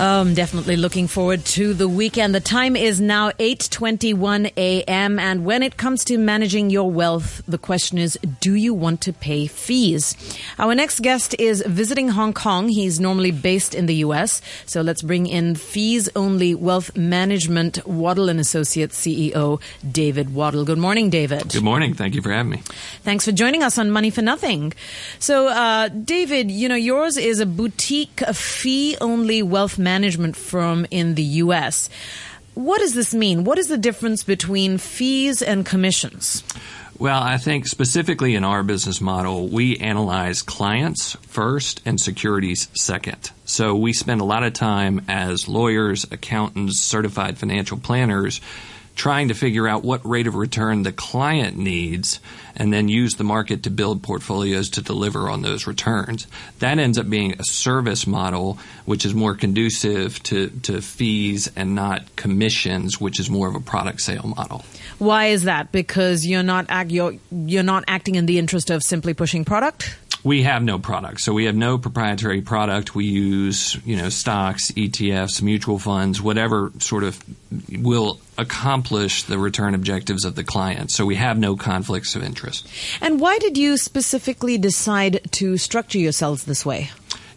I'm 0.01 0.33
definitely 0.33 0.77
looking 0.77 1.09
forward 1.09 1.45
to 1.57 1.75
the 1.75 1.87
weekend. 1.87 2.35
The 2.35 2.41
time 2.41 2.75
is 2.75 3.03
now 3.03 3.33
8:21 3.33 4.51
a.m. 4.57 5.19
and 5.19 5.45
when 5.45 5.63
it 5.63 5.77
comes 5.77 6.05
to 6.05 6.17
managing 6.17 6.71
your 6.71 6.91
wealth, 6.91 7.43
the 7.47 7.59
question 7.59 7.99
is 7.99 8.19
do 8.41 8.55
you 8.55 8.73
want 8.73 9.03
to 9.03 9.13
pay 9.13 9.47
fees? 9.47 10.17
Our 10.59 10.75
next 10.75 11.01
guest 11.01 11.37
is 11.39 11.63
visiting 11.67 12.09
Hong 12.09 12.33
Kong. 12.33 12.71
He's 12.71 12.99
normally 12.99 13.31
based 13.31 13.75
in 13.75 13.85
the 13.85 13.97
US. 13.97 14.41
So 14.65 14.81
let's 14.81 15.03
bring 15.03 15.27
in 15.27 15.55
fees 15.55 16.09
only 16.17 16.55
wealth 16.55 16.97
management 16.97 17.87
Waddell 17.87 18.31
and 18.31 18.41
Associates 18.41 18.99
CEO 18.99 19.61
David 19.93 20.33
Waddell. 20.33 20.65
Good 20.65 20.79
morning, 20.79 21.11
David. 21.11 21.53
Good 21.53 21.63
morning. 21.63 21.93
Thank 21.93 22.15
you 22.15 22.23
for 22.23 22.33
having 22.33 22.53
me. 22.53 22.63
Thanks 23.03 23.27
for 23.27 23.33
joining 23.33 23.63
us 23.63 23.77
on 23.77 23.91
Money 23.91 24.09
for 24.09 24.23
Nothing. 24.23 24.73
So, 25.19 25.49
uh, 25.49 25.89
David, 25.89 26.51
you 26.51 26.71
know, 26.71 26.75
yours 26.75 27.19
is 27.19 27.39
a 27.39 27.45
boutique 27.45 28.21
fee 28.33 28.97
only 29.03 29.43
wealth 29.43 29.77
management 29.77 29.90
management 29.91 30.37
firm 30.37 30.87
in 30.93 31.17
the 31.17 31.29
U.S. 31.45 31.91
What 32.55 32.79
does 32.79 32.95
this 32.95 33.13
mean? 33.13 33.43
What 33.43 33.59
is 33.59 33.67
the 33.67 33.77
difference 33.77 34.23
between 34.23 34.79
fees 34.79 35.43
and 35.43 35.67
commissions? 35.67 36.45
Well, 36.97 37.21
I 37.21 37.39
think 37.39 37.67
specifically 37.67 38.37
in 38.37 38.45
our 38.45 38.63
business 38.63 39.01
model, 39.01 39.49
we 39.49 39.79
analyze 39.79 40.43
clients 40.43 41.17
first 41.23 41.81
and 41.85 42.01
securities 42.01 42.69
second. 42.75 43.33
So 43.47 43.75
we 43.75 43.93
spend 43.93 44.21
a 44.21 44.25
lot 44.25 44.45
of 44.45 44.53
time 44.53 45.07
as 45.09 45.49
lawyers, 45.49 46.05
accountants, 46.13 46.79
certified 46.79 47.37
financial 47.37 47.79
planners 47.79 48.41
trying 48.95 49.29
to 49.29 49.35
figure 49.35 49.67
out 49.67 49.83
what 49.83 50.07
rate 50.07 50.27
of 50.27 50.35
return 50.35 50.83
the 50.83 50.93
client 50.93 51.57
needs 51.57 52.21
and 52.61 52.75
then 52.75 52.89
use 52.89 53.15
the 53.15 53.25
market 53.25 53.63
to 53.63 53.71
build 53.71 54.03
portfolios 54.03 54.69
to 54.69 54.83
deliver 54.83 55.31
on 55.31 55.41
those 55.41 55.67
returns. 55.67 56.27
That 56.59 56.79
ends 56.79 56.99
up 56.99 57.09
being 57.09 57.33
a 57.41 57.45
service 57.45 58.07
model 58.07 58.59
which 58.85 59.07
is 59.07 59.15
more 59.15 59.35
conducive 59.35 60.23
to, 60.25 60.51
to 60.65 60.83
fees 60.83 61.51
and 61.57 61.75
not 61.75 62.17
commissions, 62.17 63.01
which 63.01 63.19
is 63.19 63.31
more 63.31 63.49
of 63.49 63.55
a 63.55 63.61
product 63.61 64.03
sale 64.03 64.35
model. 64.37 64.63
Why 64.99 65.29
is 65.29 65.45
that? 65.45 65.73
Because 65.73 66.27
you're 66.27 66.43
not 66.43 66.67
act, 66.69 66.91
you're, 66.91 67.15
you're 67.31 67.63
not 67.63 67.85
acting 67.89 68.17
in 68.17 68.27
the 68.27 68.39
interest 68.39 68.69
of 68.69 68.83
simply 68.83 69.15
pushing 69.15 69.47
product? 69.47 69.97
We 70.23 70.43
have 70.43 70.63
no 70.63 70.79
product. 70.79 71.21
So 71.23 71.33
we 71.33 71.47
have 71.47 71.57
no 71.57 71.79
proprietary 71.79 72.43
product. 72.43 72.95
We 72.95 73.07
use, 73.07 73.79
you 73.87 73.97
know, 73.97 74.11
stocks, 74.11 74.71
ETFs, 74.73 75.41
mutual 75.41 75.79
funds, 75.79 76.21
whatever 76.21 76.73
sort 76.79 77.05
of 77.05 77.19
will 77.71 78.21
accomplish 78.37 79.23
the 79.23 79.39
return 79.39 79.75
objectives 79.75 80.25
of 80.25 80.35
the 80.35 80.45
client. 80.45 80.91
So 80.91 81.07
we 81.07 81.15
have 81.17 81.39
no 81.39 81.57
conflicts 81.57 82.17
of 82.17 82.23
interest. 82.23 82.50
And 83.01 83.21
why 83.21 83.39
did 83.39 83.57
you 83.57 83.77
specifically 83.77 84.59
decide 84.59 85.21
to 85.33 85.57
structure 85.57 85.99
yourselves 85.99 86.45
this 86.45 86.65
way? 86.65 86.91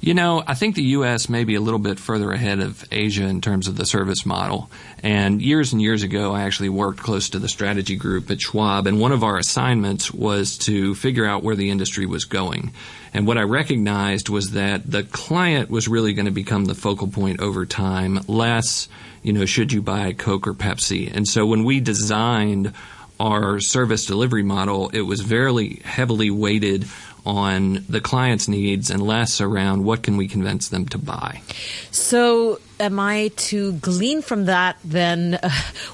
You 0.03 0.13
know, 0.13 0.43
I 0.45 0.53
think 0.53 0.75
the 0.75 0.83
U.S. 0.83 1.29
may 1.29 1.45
be 1.45 1.55
a 1.55 1.61
little 1.61 1.79
bit 1.79 1.97
further 1.97 2.33
ahead 2.33 2.59
of 2.59 2.83
Asia 2.91 3.23
in 3.23 3.39
terms 3.39 3.69
of 3.69 3.77
the 3.77 3.85
service 3.85 4.25
model. 4.25 4.69
And 5.01 5.41
years 5.41 5.71
and 5.71 5.81
years 5.81 6.03
ago, 6.03 6.33
I 6.33 6.41
actually 6.41 6.67
worked 6.67 6.99
close 6.99 7.29
to 7.29 7.39
the 7.39 7.47
strategy 7.47 7.95
group 7.95 8.29
at 8.29 8.41
Schwab, 8.41 8.85
and 8.85 8.99
one 8.99 9.13
of 9.13 9.23
our 9.23 9.37
assignments 9.37 10.13
was 10.13 10.57
to 10.57 10.93
figure 10.95 11.25
out 11.25 11.41
where 11.41 11.55
the 11.55 11.69
industry 11.69 12.05
was 12.05 12.25
going. 12.25 12.73
And 13.13 13.25
what 13.25 13.37
I 13.37 13.43
recognized 13.43 14.27
was 14.27 14.51
that 14.51 14.91
the 14.91 15.03
client 15.03 15.69
was 15.69 15.87
really 15.87 16.13
going 16.13 16.25
to 16.25 16.31
become 16.31 16.65
the 16.65 16.75
focal 16.75 17.07
point 17.07 17.39
over 17.39 17.65
time, 17.65 18.19
less, 18.27 18.89
you 19.21 19.31
know, 19.31 19.45
should 19.45 19.71
you 19.71 19.81
buy 19.81 20.11
Coke 20.11 20.47
or 20.47 20.53
Pepsi. 20.53 21.15
And 21.15 21.25
so 21.25 21.45
when 21.45 21.63
we 21.63 21.79
designed 21.79 22.73
our 23.19 23.59
service 23.59 24.05
delivery 24.05 24.43
model, 24.43 24.89
it 24.89 25.01
was 25.01 25.21
very 25.21 25.81
heavily 25.83 26.29
weighted 26.31 26.85
on 27.25 27.85
the 27.87 28.01
client's 28.01 28.47
needs 28.47 28.89
and 28.89 29.01
less 29.01 29.39
around 29.39 29.83
what 29.83 30.03
can 30.03 30.17
we 30.17 30.27
convince 30.27 30.69
them 30.69 30.85
to 30.87 30.97
buy. 30.97 31.41
So 31.91 32.59
am 32.79 32.99
I 32.99 33.31
to 33.35 33.73
glean 33.73 34.21
from 34.21 34.45
that 34.45 34.77
then 34.83 35.39
uh, 35.41 35.49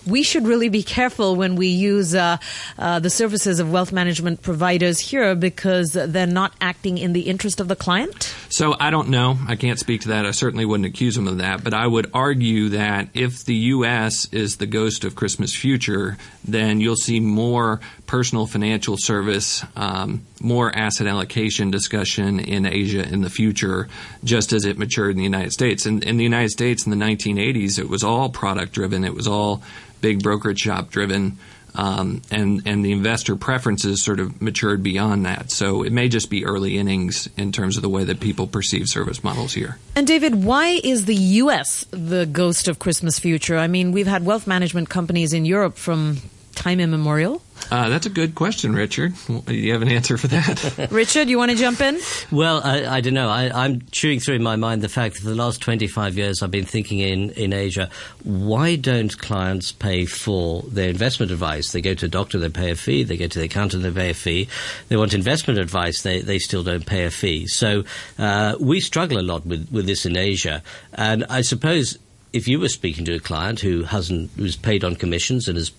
we 0.05 0.23
should 0.23 0.45
really 0.45 0.69
be 0.69 0.83
careful 0.83 1.35
when 1.35 1.55
we 1.55 1.67
use 1.67 2.15
uh, 2.15 2.37
uh, 2.77 2.99
the 2.99 3.09
services 3.09 3.59
of 3.59 3.71
wealth 3.71 3.91
management 3.91 4.41
providers 4.41 4.99
here 4.99 5.35
because 5.35 5.93
they're 5.93 6.27
not 6.27 6.53
acting 6.61 6.97
in 6.97 7.13
the 7.13 7.21
interest 7.21 7.59
of 7.59 7.67
the 7.67 7.75
client? 7.75 8.33
So 8.49 8.75
I 8.79 8.89
don't 8.89 9.09
know. 9.09 9.37
I 9.47 9.55
can't 9.55 9.79
speak 9.79 10.01
to 10.01 10.09
that. 10.09 10.25
I 10.25 10.31
certainly 10.31 10.65
wouldn't 10.65 10.87
accuse 10.87 11.15
them 11.15 11.27
of 11.27 11.37
that. 11.37 11.63
But 11.63 11.73
I 11.73 11.85
would 11.85 12.11
argue 12.13 12.69
that 12.69 13.09
if 13.13 13.45
the 13.45 13.55
U.S. 13.55 14.27
is 14.31 14.57
the 14.57 14.65
ghost 14.65 15.03
of 15.03 15.15
Christmas 15.15 15.55
future, 15.55 16.17
then 16.43 16.81
you'll 16.81 16.95
see 16.95 17.19
more 17.19 17.79
personal 18.07 18.47
financial 18.47 18.97
service, 18.97 19.63
um, 19.75 20.25
more 20.41 20.75
asset 20.75 21.05
allocation 21.05 21.69
discussion 21.69 22.39
in 22.39 22.65
Asia 22.65 23.07
in 23.07 23.21
the 23.21 23.29
future, 23.29 23.87
just 24.23 24.51
as 24.51 24.65
it 24.65 24.77
matured 24.77 25.11
in 25.11 25.17
the 25.17 25.23
United 25.23 25.51
States. 25.51 25.85
And 25.85 26.03
in 26.03 26.17
the 26.17 26.23
United 26.23 26.49
States 26.49 26.68
in 26.85 26.91
the 26.91 27.05
1980s, 27.05 27.79
it 27.79 27.89
was 27.89 28.03
all 28.03 28.29
product 28.29 28.73
driven. 28.73 29.03
It 29.03 29.13
was 29.13 29.27
all 29.27 29.61
big 30.01 30.23
brokerage 30.23 30.59
shop 30.59 30.89
driven. 30.89 31.37
Um, 31.75 32.21
and 32.31 32.63
and 32.65 32.83
the 32.83 32.91
investor 32.91 33.35
preferences 33.35 34.03
sort 34.03 34.19
of 34.19 34.41
matured 34.41 34.81
beyond 34.81 35.25
that. 35.25 35.51
So 35.51 35.83
it 35.83 35.93
may 35.93 36.09
just 36.09 36.29
be 36.29 36.45
early 36.45 36.77
innings 36.77 37.29
in 37.37 37.51
terms 37.51 37.75
of 37.77 37.83
the 37.83 37.89
way 37.89 38.03
that 38.05 38.19
people 38.19 38.47
perceive 38.47 38.87
service 38.87 39.23
models 39.23 39.53
here. 39.53 39.77
And 39.95 40.07
David, 40.07 40.43
why 40.43 40.79
is 40.83 41.05
the 41.05 41.15
U.S. 41.15 41.85
the 41.91 42.25
ghost 42.25 42.67
of 42.67 42.79
Christmas 42.79 43.19
future? 43.19 43.57
I 43.57 43.67
mean, 43.67 43.91
we've 43.91 44.07
had 44.07 44.25
wealth 44.25 44.47
management 44.47 44.89
companies 44.89 45.31
in 45.31 45.45
Europe 45.45 45.77
from 45.77 46.17
time 46.59 46.79
immemorial. 46.79 47.41
Uh, 47.71 47.87
that's 47.89 48.05
a 48.05 48.09
good 48.09 48.35
question, 48.35 48.73
Richard. 48.73 49.13
Do 49.27 49.53
you 49.53 49.73
have 49.73 49.81
an 49.81 49.89
answer 49.89 50.17
for 50.17 50.27
that? 50.27 50.87
Richard, 50.91 51.29
you 51.29 51.37
want 51.37 51.51
to 51.51 51.57
jump 51.57 51.79
in? 51.81 51.99
Well, 52.31 52.61
I, 52.63 52.97
I 52.97 53.01
don't 53.01 53.13
know. 53.13 53.29
I, 53.29 53.65
am 53.65 53.81
chewing 53.91 54.19
through 54.19 54.35
in 54.35 54.43
my 54.43 54.55
mind 54.55 54.81
the 54.81 54.89
fact 54.89 55.15
that 55.15 55.21
for 55.21 55.29
the 55.29 55.35
last 55.35 55.61
25 55.61 56.17
years 56.17 56.41
I've 56.41 56.51
been 56.51 56.65
thinking 56.65 56.99
in, 56.99 57.29
in 57.31 57.53
Asia, 57.53 57.89
why 58.23 58.75
don't 58.75 59.15
clients 59.19 59.71
pay 59.71 60.05
for 60.05 60.63
their 60.63 60.89
investment 60.89 61.31
advice? 61.31 61.71
They 61.71 61.81
go 61.81 61.93
to 61.93 62.07
a 62.07 62.09
doctor, 62.09 62.39
they 62.39 62.49
pay 62.49 62.71
a 62.71 62.75
fee. 62.75 63.03
They 63.03 63.17
go 63.17 63.27
to 63.27 63.39
the 63.39 63.45
accountant, 63.45 63.83
they 63.83 63.91
pay 63.91 64.09
a 64.09 64.13
fee. 64.13 64.49
They 64.89 64.97
want 64.97 65.13
investment 65.13 65.59
advice, 65.59 66.01
they, 66.01 66.21
they 66.21 66.39
still 66.39 66.63
don't 66.63 66.85
pay 66.85 67.05
a 67.05 67.11
fee. 67.11 67.47
So 67.47 67.83
uh, 68.17 68.55
we 68.59 68.81
struggle 68.81 69.19
a 69.19 69.23
lot 69.23 69.45
with, 69.45 69.69
with 69.71 69.85
this 69.85 70.05
in 70.05 70.17
Asia. 70.17 70.63
And 70.93 71.23
I 71.29 71.41
suppose 71.41 71.97
if 72.33 72.47
you 72.47 72.59
were 72.59 72.69
speaking 72.69 73.05
to 73.05 73.15
a 73.15 73.19
client 73.19 73.59
who 73.59 73.83
hasn't, 73.83 74.31
who's 74.35 74.55
paid 74.55 74.83
on 74.83 74.95
commissions 74.95 75.47
and 75.47 75.57
has 75.57 75.71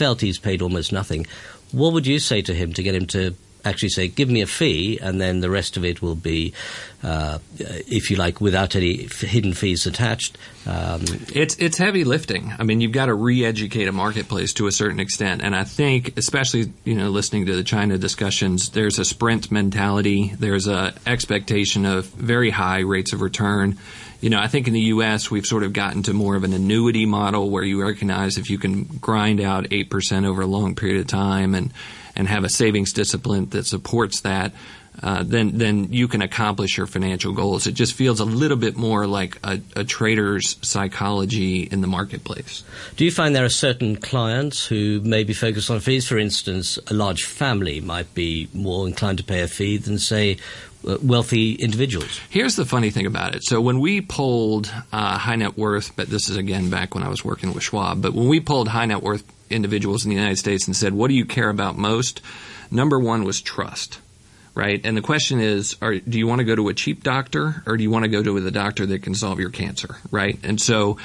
felt 0.00 0.22
he's 0.22 0.38
paid 0.38 0.62
almost 0.62 0.92
nothing, 0.94 1.26
what 1.72 1.92
would 1.92 2.06
you 2.06 2.18
say 2.18 2.40
to 2.40 2.54
him 2.54 2.72
to 2.72 2.82
get 2.82 2.94
him 2.94 3.04
to 3.04 3.34
actually 3.64 3.90
say, 3.90 4.08
give 4.08 4.28
me 4.28 4.40
a 4.40 4.46
fee, 4.46 4.98
and 5.00 5.20
then 5.20 5.40
the 5.40 5.50
rest 5.50 5.76
of 5.76 5.84
it 5.84 6.02
will 6.02 6.14
be, 6.14 6.52
uh, 7.02 7.38
if 7.58 8.10
you 8.10 8.16
like, 8.16 8.40
without 8.40 8.76
any 8.76 9.04
f- 9.04 9.20
hidden 9.20 9.52
fees 9.52 9.86
attached. 9.86 10.38
Um, 10.66 11.02
it's 11.34 11.56
it's 11.56 11.78
heavy 11.78 12.04
lifting. 12.04 12.52
I 12.58 12.64
mean, 12.64 12.80
you've 12.80 12.92
got 12.92 13.06
to 13.06 13.14
re-educate 13.14 13.88
a 13.88 13.92
marketplace 13.92 14.52
to 14.54 14.66
a 14.66 14.72
certain 14.72 15.00
extent, 15.00 15.42
and 15.42 15.54
I 15.54 15.64
think, 15.64 16.16
especially 16.16 16.72
you 16.84 16.94
know, 16.94 17.10
listening 17.10 17.46
to 17.46 17.56
the 17.56 17.64
China 17.64 17.98
discussions, 17.98 18.70
there's 18.70 18.98
a 18.98 19.04
sprint 19.04 19.50
mentality. 19.50 20.34
There's 20.38 20.66
a 20.66 20.94
expectation 21.06 21.86
of 21.86 22.06
very 22.06 22.50
high 22.50 22.80
rates 22.80 23.12
of 23.12 23.20
return 23.20 23.78
you 24.20 24.28
know, 24.28 24.38
I 24.38 24.48
think 24.48 24.68
in 24.68 24.74
the 24.74 24.80
U.S. 24.80 25.30
we've 25.30 25.46
sort 25.46 25.62
of 25.62 25.72
gotten 25.72 26.02
to 26.04 26.12
more 26.12 26.36
of 26.36 26.44
an 26.44 26.52
annuity 26.52 27.06
model 27.06 27.48
where 27.48 27.64
you 27.64 27.82
recognize 27.82 28.36
if 28.36 28.50
you 28.50 28.58
can 28.58 28.84
grind 28.84 29.40
out 29.40 29.68
eight 29.70 29.88
percent 29.88 30.26
over 30.26 30.42
a 30.42 30.46
long 30.46 30.74
period 30.74 31.00
of 31.00 31.06
time 31.06 31.54
and 31.54 31.72
and 32.20 32.28
have 32.28 32.44
a 32.44 32.50
savings 32.50 32.92
discipline 32.92 33.46
that 33.46 33.64
supports 33.64 34.20
that, 34.20 34.52
uh, 35.02 35.22
then 35.22 35.56
then 35.56 35.90
you 35.90 36.06
can 36.06 36.20
accomplish 36.20 36.76
your 36.76 36.86
financial 36.86 37.32
goals. 37.32 37.66
It 37.66 37.72
just 37.72 37.94
feels 37.94 38.20
a 38.20 38.26
little 38.26 38.58
bit 38.58 38.76
more 38.76 39.06
like 39.06 39.38
a, 39.42 39.58
a, 39.74 39.84
trader's 39.84 40.56
psychology 40.60 41.62
in 41.62 41.80
the 41.80 41.86
marketplace. 41.86 42.62
Do 42.96 43.06
you 43.06 43.10
find 43.10 43.34
there 43.34 43.46
are 43.46 43.48
certain 43.48 43.96
clients 43.96 44.66
who 44.66 45.00
may 45.00 45.24
be 45.24 45.32
focused 45.32 45.70
on 45.70 45.80
fees? 45.80 46.06
For 46.06 46.18
instance, 46.18 46.78
a 46.88 46.92
large 46.92 47.24
family 47.24 47.80
might 47.80 48.14
be 48.14 48.50
more 48.52 48.86
inclined 48.86 49.16
to 49.18 49.24
pay 49.24 49.40
a 49.40 49.48
fee 49.48 49.78
than, 49.78 49.98
say, 49.98 50.36
uh, 50.86 50.98
wealthy 51.02 51.54
individuals. 51.54 52.20
Here's 52.28 52.56
the 52.56 52.66
funny 52.66 52.90
thing 52.90 53.06
about 53.06 53.34
it. 53.34 53.44
So 53.44 53.62
when 53.62 53.80
we 53.80 54.02
polled 54.02 54.70
uh, 54.92 55.16
high 55.16 55.36
net 55.36 55.56
worth, 55.56 55.96
but 55.96 56.08
this 56.08 56.28
is 56.28 56.36
again 56.36 56.68
back 56.68 56.94
when 56.94 57.04
I 57.04 57.08
was 57.08 57.24
working 57.24 57.54
with 57.54 57.62
Schwab, 57.62 58.02
but 58.02 58.12
when 58.12 58.28
we 58.28 58.40
polled 58.40 58.68
high 58.68 58.84
net 58.84 59.02
worth 59.02 59.24
individuals 59.50 60.04
in 60.04 60.10
the 60.10 60.16
United 60.16 60.38
States 60.38 60.66
and 60.66 60.76
said, 60.76 60.92
"What 60.92 61.08
do 61.08 61.14
you 61.14 61.24
care 61.24 61.50
about 61.50 61.76
most?" 61.76 62.20
Number 62.70 62.98
one 62.98 63.24
was 63.24 63.40
trust 63.40 63.98
right? 64.54 64.80
And 64.84 64.96
the 64.96 65.02
question 65.02 65.40
is, 65.40 65.76
are, 65.80 65.94
do 65.94 66.18
you 66.18 66.26
want 66.26 66.40
to 66.40 66.44
go 66.44 66.56
to 66.56 66.68
a 66.68 66.74
cheap 66.74 67.02
doctor 67.02 67.62
or 67.66 67.76
do 67.76 67.82
you 67.82 67.90
want 67.90 68.04
to 68.04 68.08
go 68.08 68.22
to 68.22 68.40
the 68.40 68.50
doctor 68.50 68.84
that 68.86 69.02
can 69.02 69.14
solve 69.14 69.38
your 69.38 69.50
cancer, 69.50 69.96
right? 70.10 70.38
And 70.42 70.60
so 70.60 70.98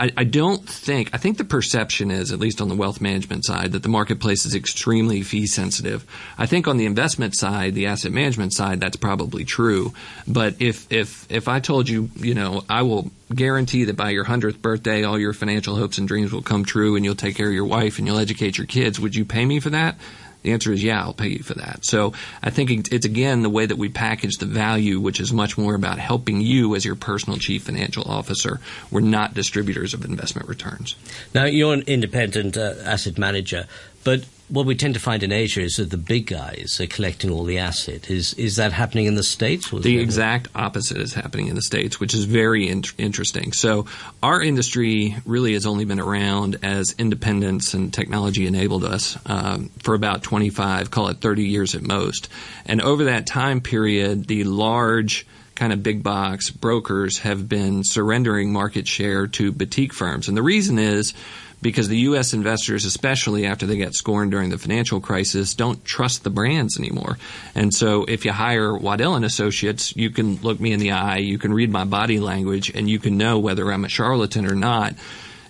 I, 0.00 0.10
I, 0.16 0.24
don't 0.24 0.66
think, 0.66 1.10
I 1.12 1.18
think 1.18 1.36
the 1.36 1.44
perception 1.44 2.10
is, 2.10 2.32
at 2.32 2.38
least 2.38 2.62
on 2.62 2.70
the 2.70 2.74
wealth 2.74 3.02
management 3.02 3.44
side, 3.44 3.72
that 3.72 3.82
the 3.82 3.90
marketplace 3.90 4.46
is 4.46 4.54
extremely 4.54 5.20
fee 5.20 5.46
sensitive. 5.46 6.06
I 6.38 6.46
think 6.46 6.66
on 6.66 6.78
the 6.78 6.86
investment 6.86 7.36
side, 7.36 7.74
the 7.74 7.86
asset 7.86 8.10
management 8.10 8.54
side, 8.54 8.80
that's 8.80 8.96
probably 8.96 9.44
true. 9.44 9.92
But 10.26 10.62
if, 10.62 10.90
if, 10.90 11.30
if 11.30 11.48
I 11.48 11.60
told 11.60 11.90
you, 11.90 12.08
you 12.16 12.32
know, 12.34 12.64
I 12.66 12.80
will 12.82 13.10
guarantee 13.34 13.84
that 13.84 13.96
by 13.96 14.10
your 14.10 14.24
100th 14.24 14.62
birthday, 14.62 15.04
all 15.04 15.18
your 15.18 15.34
financial 15.34 15.76
hopes 15.76 15.98
and 15.98 16.08
dreams 16.08 16.32
will 16.32 16.40
come 16.40 16.64
true 16.64 16.96
and 16.96 17.04
you'll 17.04 17.14
take 17.14 17.36
care 17.36 17.48
of 17.48 17.54
your 17.54 17.66
wife 17.66 17.98
and 17.98 18.06
you'll 18.06 18.18
educate 18.18 18.56
your 18.56 18.66
kids, 18.66 18.98
would 18.98 19.14
you 19.14 19.26
pay 19.26 19.44
me 19.44 19.60
for 19.60 19.70
that? 19.70 19.96
The 20.42 20.52
answer 20.52 20.72
is 20.72 20.82
yeah, 20.82 21.02
I'll 21.02 21.12
pay 21.12 21.28
you 21.28 21.42
for 21.42 21.54
that. 21.54 21.84
So 21.84 22.12
I 22.42 22.50
think 22.50 22.92
it's 22.92 23.06
again 23.06 23.42
the 23.42 23.50
way 23.50 23.66
that 23.66 23.76
we 23.76 23.88
package 23.88 24.36
the 24.38 24.46
value, 24.46 25.00
which 25.00 25.20
is 25.20 25.32
much 25.32 25.58
more 25.58 25.74
about 25.74 25.98
helping 25.98 26.40
you 26.40 26.74
as 26.74 26.84
your 26.84 26.96
personal 26.96 27.38
chief 27.38 27.64
financial 27.64 28.04
officer. 28.04 28.60
We're 28.90 29.00
not 29.00 29.34
distributors 29.34 29.94
of 29.94 30.04
investment 30.04 30.48
returns. 30.48 30.96
Now 31.34 31.44
you're 31.44 31.74
an 31.74 31.82
independent 31.86 32.56
uh, 32.56 32.74
asset 32.84 33.18
manager, 33.18 33.66
but 34.04 34.24
what 34.50 34.66
we 34.66 34.74
tend 34.74 34.94
to 34.94 35.00
find 35.00 35.22
in 35.22 35.32
Asia 35.32 35.62
is 35.62 35.76
that 35.76 35.90
the 35.90 35.96
big 35.96 36.26
guys 36.26 36.80
are 36.80 36.86
collecting 36.86 37.30
all 37.30 37.44
the 37.44 37.58
asset. 37.58 38.10
Is 38.10 38.34
is 38.34 38.56
that 38.56 38.72
happening 38.72 39.06
in 39.06 39.14
the 39.14 39.22
states? 39.22 39.70
The 39.70 39.98
exact 39.98 40.48
opposite 40.54 40.98
is 40.98 41.14
happening 41.14 41.46
in 41.46 41.54
the 41.54 41.62
states, 41.62 42.00
which 42.00 42.14
is 42.14 42.24
very 42.24 42.68
in- 42.68 42.84
interesting. 42.98 43.52
So 43.52 43.86
our 44.22 44.42
industry 44.42 45.16
really 45.24 45.54
has 45.54 45.66
only 45.66 45.84
been 45.84 46.00
around 46.00 46.58
as 46.62 46.94
independence 46.98 47.74
and 47.74 47.94
technology 47.94 48.46
enabled 48.46 48.84
us 48.84 49.16
um, 49.26 49.70
for 49.82 49.94
about 49.94 50.22
25, 50.22 50.90
call 50.90 51.08
it 51.08 51.18
30 51.18 51.44
years 51.44 51.74
at 51.74 51.82
most. 51.82 52.28
And 52.66 52.80
over 52.80 53.04
that 53.04 53.26
time 53.26 53.60
period, 53.60 54.26
the 54.26 54.44
large 54.44 55.26
kind 55.60 55.74
of 55.74 55.82
big 55.82 56.02
box 56.02 56.48
brokers 56.48 57.18
have 57.18 57.46
been 57.46 57.84
surrendering 57.84 58.50
market 58.50 58.88
share 58.88 59.26
to 59.26 59.52
boutique 59.52 59.92
firms. 59.92 60.26
And 60.26 60.34
the 60.34 60.42
reason 60.42 60.78
is 60.78 61.12
because 61.60 61.86
the 61.86 61.98
U.S. 61.98 62.32
investors, 62.32 62.86
especially 62.86 63.44
after 63.44 63.66
they 63.66 63.76
got 63.76 63.92
scorned 63.92 64.30
during 64.30 64.48
the 64.48 64.56
financial 64.56 65.02
crisis, 65.02 65.54
don't 65.54 65.84
trust 65.84 66.24
the 66.24 66.30
brands 66.30 66.78
anymore. 66.78 67.18
And 67.54 67.74
so, 67.74 68.06
if 68.06 68.24
you 68.24 68.32
hire 68.32 68.74
Waddell 68.74 69.16
and 69.16 69.24
Associates, 69.26 69.94
you 69.94 70.08
can 70.08 70.36
look 70.36 70.58
me 70.58 70.72
in 70.72 70.80
the 70.80 70.92
eye, 70.92 71.18
you 71.18 71.36
can 71.36 71.52
read 71.52 71.68
my 71.68 71.84
body 71.84 72.20
language, 72.20 72.70
and 72.74 72.88
you 72.88 72.98
can 72.98 73.18
know 73.18 73.38
whether 73.38 73.70
I'm 73.70 73.84
a 73.84 73.90
charlatan 73.90 74.46
or 74.46 74.54
not. 74.54 74.94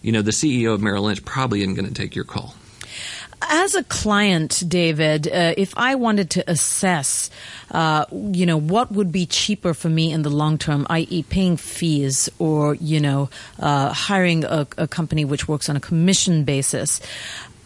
You 0.02 0.10
know, 0.10 0.22
the 0.22 0.32
CEO 0.32 0.74
of 0.74 0.80
Merrill 0.80 1.04
Lynch 1.04 1.24
probably 1.24 1.60
isn't 1.60 1.76
going 1.76 1.86
to 1.86 1.94
take 1.94 2.16
your 2.16 2.24
call. 2.24 2.56
As 3.42 3.74
a 3.74 3.82
client, 3.84 4.62
David, 4.68 5.26
uh, 5.26 5.54
if 5.56 5.72
I 5.76 5.94
wanted 5.94 6.30
to 6.30 6.50
assess, 6.50 7.30
uh, 7.70 8.04
you 8.12 8.44
know, 8.44 8.58
what 8.58 8.92
would 8.92 9.10
be 9.10 9.26
cheaper 9.26 9.72
for 9.72 9.88
me 9.88 10.12
in 10.12 10.22
the 10.22 10.30
long 10.30 10.58
term, 10.58 10.86
i.e., 10.90 11.22
paying 11.24 11.56
fees 11.56 12.28
or 12.38 12.74
you 12.74 13.00
know, 13.00 13.30
uh, 13.58 13.92
hiring 13.92 14.44
a, 14.44 14.66
a 14.76 14.86
company 14.86 15.24
which 15.24 15.48
works 15.48 15.68
on 15.68 15.76
a 15.76 15.80
commission 15.80 16.44
basis, 16.44 17.00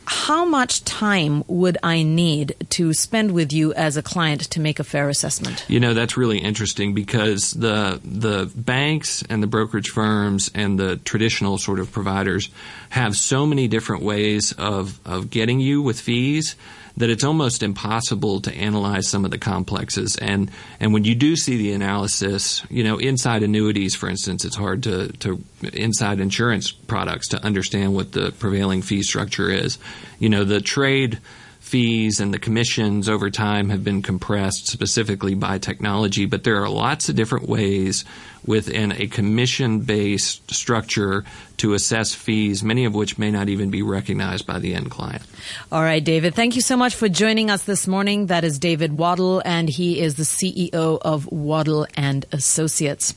how 0.07 0.45
much 0.45 0.85
time 0.85 1.45
would 1.47 1.79
I 1.83 2.03
need 2.03 2.55
to 2.71 2.93
spend 2.93 3.33
with 3.33 3.53
you 3.53 3.73
as 3.75 3.97
a 3.97 4.03
client 4.03 4.43
to 4.51 4.61
make 4.61 4.79
a 4.79 4.85
fair 4.85 5.09
assessment? 5.09 5.65
You 5.69 5.81
know, 5.81 5.95
that's 5.95 6.17
really 6.17 6.39
interesting 6.39 6.95
because 6.95 7.53
the 7.53 8.01
the 8.05 8.51
banks 8.55 9.23
and 9.29 9.43
the 9.43 9.47
brokerage 9.47 9.89
firms 9.89 10.51
and 10.55 10.79
the 10.79 10.97
traditional 10.97 11.59
sort 11.59 11.79
of 11.79 11.93
providers 11.93 12.51
have 12.91 13.17
so 13.17 13.47
many 13.47 13.69
different 13.69 14.03
ways 14.03 14.53
of, 14.53 14.99
of 15.07 15.31
getting 15.31 15.61
you 15.61 15.83
with 15.83 16.01
fees 16.01 16.57
that 16.97 17.11
it's 17.11 17.25
almost 17.25 17.63
impossible 17.63 18.41
to 18.41 18.55
analyze 18.55 19.09
some 19.09 19.25
of 19.25 19.31
the 19.31 19.39
complexes. 19.39 20.17
And 20.17 20.51
and 20.81 20.93
when 20.93 21.05
you 21.05 21.15
do 21.15 21.37
see 21.37 21.57
the 21.57 21.73
analysis, 21.73 22.63
you 22.71 22.85
know, 22.85 22.99
inside 22.99 23.43
annuities, 23.43 23.95
for 23.95 24.09
instance, 24.09 24.45
it's 24.45 24.57
hard 24.57 24.83
to 24.85 25.09
to 25.09 25.43
inside 25.73 26.21
insurance 26.21 26.71
products 26.71 27.29
to 27.29 27.45
understand 27.45 27.95
what 27.95 28.13
the 28.13 28.33
prevailing 28.33 28.83
fee 28.83 29.03
structure 29.03 29.51
is. 29.51 29.79
You 30.19 30.29
know, 30.29 30.45
the 30.45 30.61
trade 30.61 31.19
fees 31.65 32.21
and 32.21 32.33
the 32.33 32.39
commissions 32.39 33.09
over 33.09 33.31
time 33.31 33.71
have 33.71 33.83
been 33.83 34.03
compressed 34.03 34.69
specifically 34.69 35.35
by 35.35 35.57
technology, 35.59 36.27
but 36.27 36.45
there 36.45 36.63
are 36.63 36.69
lots 36.69 37.09
of 37.09 37.17
different 37.17 37.49
ways 37.49 38.05
within 38.47 38.93
a 38.93 39.07
commission 39.07 39.81
based 39.81 40.55
structure 40.55 41.25
to 41.59 41.75
assess 41.75 42.15
fees, 42.15 42.65
many 42.65 42.85
of 42.85 42.95
which 42.95 43.19
may 43.19 43.31
not 43.31 43.49
even 43.49 43.71
be 43.71 43.83
recognized 43.83 44.47
by 44.47 44.59
the 44.59 44.75
end 44.75 44.91
client. 44.91 45.23
All 45.71 45.83
right, 45.83 46.03
David, 46.03 46.35
thank 46.35 46.57
you 46.57 46.63
so 46.63 46.77
much 46.77 46.95
for 46.95 47.09
joining 47.09 47.51
us 47.51 47.65
this 47.65 47.87
morning. 47.87 48.27
That 48.27 48.45
is 48.45 48.59
David 48.59 48.99
Waddell, 48.99 49.43
and 49.45 49.69
he 49.69 50.01
is 50.01 50.17
the 50.17 50.25
CEO 50.25 50.99
of 51.03 51.31
Waddell 51.31 51.87
and 51.97 52.25
Associates. 52.33 53.15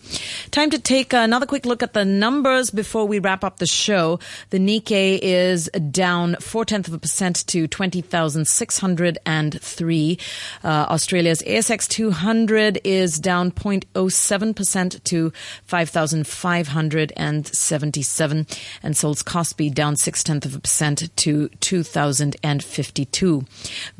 Time 0.52 0.70
to 0.70 0.80
take 0.80 1.14
another 1.14 1.46
quick 1.46 1.66
look 1.66 1.82
at 1.82 1.94
the 1.94 2.04
numbers 2.06 2.70
before 2.70 3.08
we 3.08 3.20
wrap 3.20 3.44
up 3.44 3.58
the 3.58 3.66
show. 3.66 4.20
The 4.50 4.60
Nikkei 4.60 5.20
is 5.22 5.70
down 5.92 6.36
four 6.36 6.66
tenths 6.66 6.88
of 6.88 6.94
a 6.94 7.00
percent 7.00 7.46
to 7.48 7.68
20,603. 7.68 10.20
Uh, 10.64 10.68
Australia's 10.68 11.42
ASX 11.42 11.88
200 11.88 12.82
is 12.84 13.20
down 13.20 13.52
0.07% 13.52 15.04
to 15.04 15.34
5,577 15.66 17.92
and 18.32 18.96
Seoul's 18.96 19.24
Kospi 19.24 19.74
down 19.74 19.96
six 19.96 20.22
tenths 20.24 20.46
of 20.46 20.56
a 20.56 20.60
percent 20.60 21.10
to 21.16 21.50
2,052. 21.50 23.46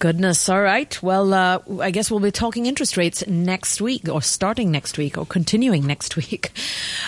Goodness. 0.00 0.48
All 0.48 0.60
right. 0.60 1.02
Well, 1.02 1.32
uh, 1.32 1.60
I 1.80 1.90
guess 1.90 2.10
we'll 2.10 2.20
be 2.20 2.30
talking 2.30 2.66
interest 2.66 2.96
rates 2.96 3.26
next 3.26 3.80
week, 3.80 4.08
or 4.08 4.20
starting 4.20 4.70
next 4.70 4.98
week, 4.98 5.16
or 5.16 5.24
continuing 5.24 5.86
next 5.86 6.16
week. 6.18 6.50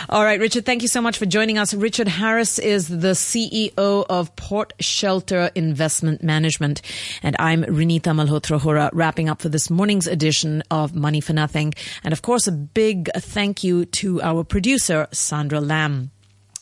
All 0.09 0.25
right, 0.25 0.41
Richard, 0.41 0.65
thank 0.65 0.83
you 0.83 0.89
so 0.89 1.03
much 1.03 1.19
for 1.19 1.27
joining 1.27 1.59
us. 1.59 1.75
Richard 1.75 2.09
Harris 2.09 2.59
is 2.59 2.89
the 2.89 3.13
CEO 3.13 3.75
of 3.77 4.35
Port 4.37 4.73
Shelter 4.81 5.51
Investment 5.55 6.23
Management. 6.23 6.81
And 7.23 7.37
I'm 7.39 7.65
Renita 7.65 8.15
Malhotra 8.15 8.59
Hora, 8.59 8.89
wrapping 8.93 9.29
up 9.29 9.43
for 9.43 9.49
this 9.49 9.69
morning's 9.69 10.07
edition 10.07 10.63
of 10.71 10.95
Money 10.95 11.21
for 11.21 11.33
Nothing. 11.35 11.75
And 12.03 12.13
of 12.13 12.23
course, 12.23 12.47
a 12.47 12.53
big 12.53 13.11
thank 13.17 13.63
you 13.63 13.85
to 13.87 14.23
our 14.23 14.43
producer, 14.45 15.09
Sandra 15.13 15.61
Lamb. 15.61 16.13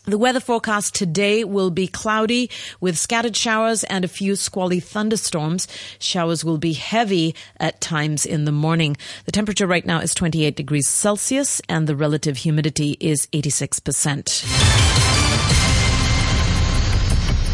The 0.06 0.18
weather 0.18 0.40
forecast 0.40 0.94
today 0.94 1.44
will 1.44 1.70
be 1.70 1.86
cloudy 1.86 2.50
with 2.78 2.98
scattered 2.98 3.34
showers 3.34 3.84
and 3.84 4.04
a 4.04 4.08
few 4.08 4.36
squally 4.36 4.78
thunderstorms. 4.78 5.66
Showers 5.98 6.44
will 6.44 6.58
be 6.58 6.74
heavy 6.74 7.34
at 7.58 7.80
times 7.80 8.26
in 8.26 8.44
the 8.44 8.52
morning. 8.52 8.98
The 9.24 9.32
temperature 9.32 9.66
right 9.66 9.86
now 9.86 10.00
is 10.00 10.14
28 10.14 10.56
degrees 10.56 10.88
Celsius 10.88 11.62
and 11.70 11.86
the 11.86 11.96
relative 11.96 12.36
humidity 12.36 12.98
is 13.00 13.26
86%. 13.28 14.44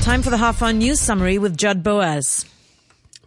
Time 0.02 0.22
for 0.22 0.30
the 0.30 0.38
half 0.38 0.60
hour 0.60 0.72
news 0.72 1.00
summary 1.00 1.38
with 1.38 1.56
Judd 1.56 1.84
Boaz. 1.84 2.44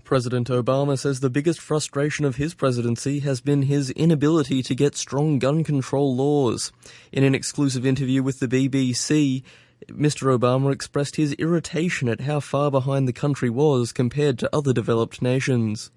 President 0.04 0.50
Obama 0.50 1.00
says 1.00 1.20
the 1.20 1.30
biggest 1.30 1.62
frustration 1.62 2.26
of 2.26 2.36
his 2.36 2.54
presidency 2.54 3.20
has 3.20 3.40
been 3.40 3.64
his 3.64 3.90
inability 3.92 4.62
to 4.62 4.76
get 4.76 4.96
strong 4.96 5.40
gun 5.40 5.64
control 5.64 6.16
laws. 6.16 6.72
In 7.12 7.24
an 7.24 7.34
exclusive 7.34 7.86
interview 7.86 8.22
with 8.22 8.40
the 8.40 8.48
BBC, 8.48 9.44
Mr. 9.88 10.38
Obama 10.38 10.74
expressed 10.74 11.16
his 11.16 11.34
irritation 11.34 12.10
at 12.10 12.22
how 12.22 12.40
far 12.40 12.70
behind 12.70 13.08
the 13.08 13.14
country 13.14 13.50
was 13.50 13.94
compared 13.94 14.38
to 14.40 14.50
other 14.54 14.74
developed 14.74 15.22
nations. 15.22 15.90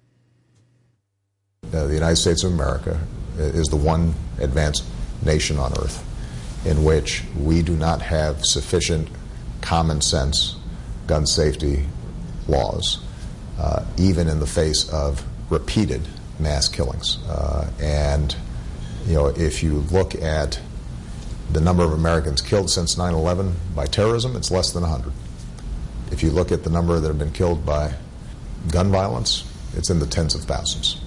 Uh, 1.73 1.85
the 1.85 1.95
United 1.95 2.15
States 2.15 2.43
of 2.43 2.53
America 2.53 2.99
is 3.37 3.67
the 3.67 3.75
one 3.75 4.13
advanced 4.39 4.85
nation 5.23 5.57
on 5.57 5.71
earth 5.73 6.03
in 6.65 6.83
which 6.83 7.23
we 7.37 7.61
do 7.61 7.75
not 7.75 8.01
have 8.01 8.43
sufficient 8.45 9.09
common 9.61 9.99
sense 10.01 10.55
gun 11.07 11.25
safety 11.25 11.85
laws 12.47 13.03
even 13.97 14.27
in 14.27 14.39
the 14.39 14.47
face 14.47 14.89
of 14.89 15.23
repeated 15.49 16.01
mass 16.39 16.67
killings. 16.67 17.17
Uh, 17.27 17.69
and, 17.81 18.35
you 19.05 19.13
know, 19.13 19.27
if 19.27 19.63
you 19.63 19.79
look 19.91 20.15
at 20.15 20.59
the 21.51 21.61
number 21.61 21.83
of 21.83 21.93
Americans 21.93 22.41
killed 22.41 22.69
since 22.69 22.97
9 22.97 23.13
11 23.13 23.55
by 23.75 23.85
terrorism, 23.85 24.35
it's 24.35 24.51
less 24.51 24.71
than 24.71 24.83
100. 24.83 25.11
If 26.11 26.23
you 26.23 26.31
look 26.31 26.51
at 26.51 26.63
the 26.63 26.69
number 26.69 26.99
that 26.99 27.07
have 27.07 27.19
been 27.19 27.31
killed 27.31 27.65
by 27.65 27.93
gun 28.71 28.91
violence, 28.91 29.43
it's 29.75 29.89
in 29.89 29.99
the 29.99 30.07
tens 30.07 30.35
of 30.35 30.41
thousands. 30.43 31.01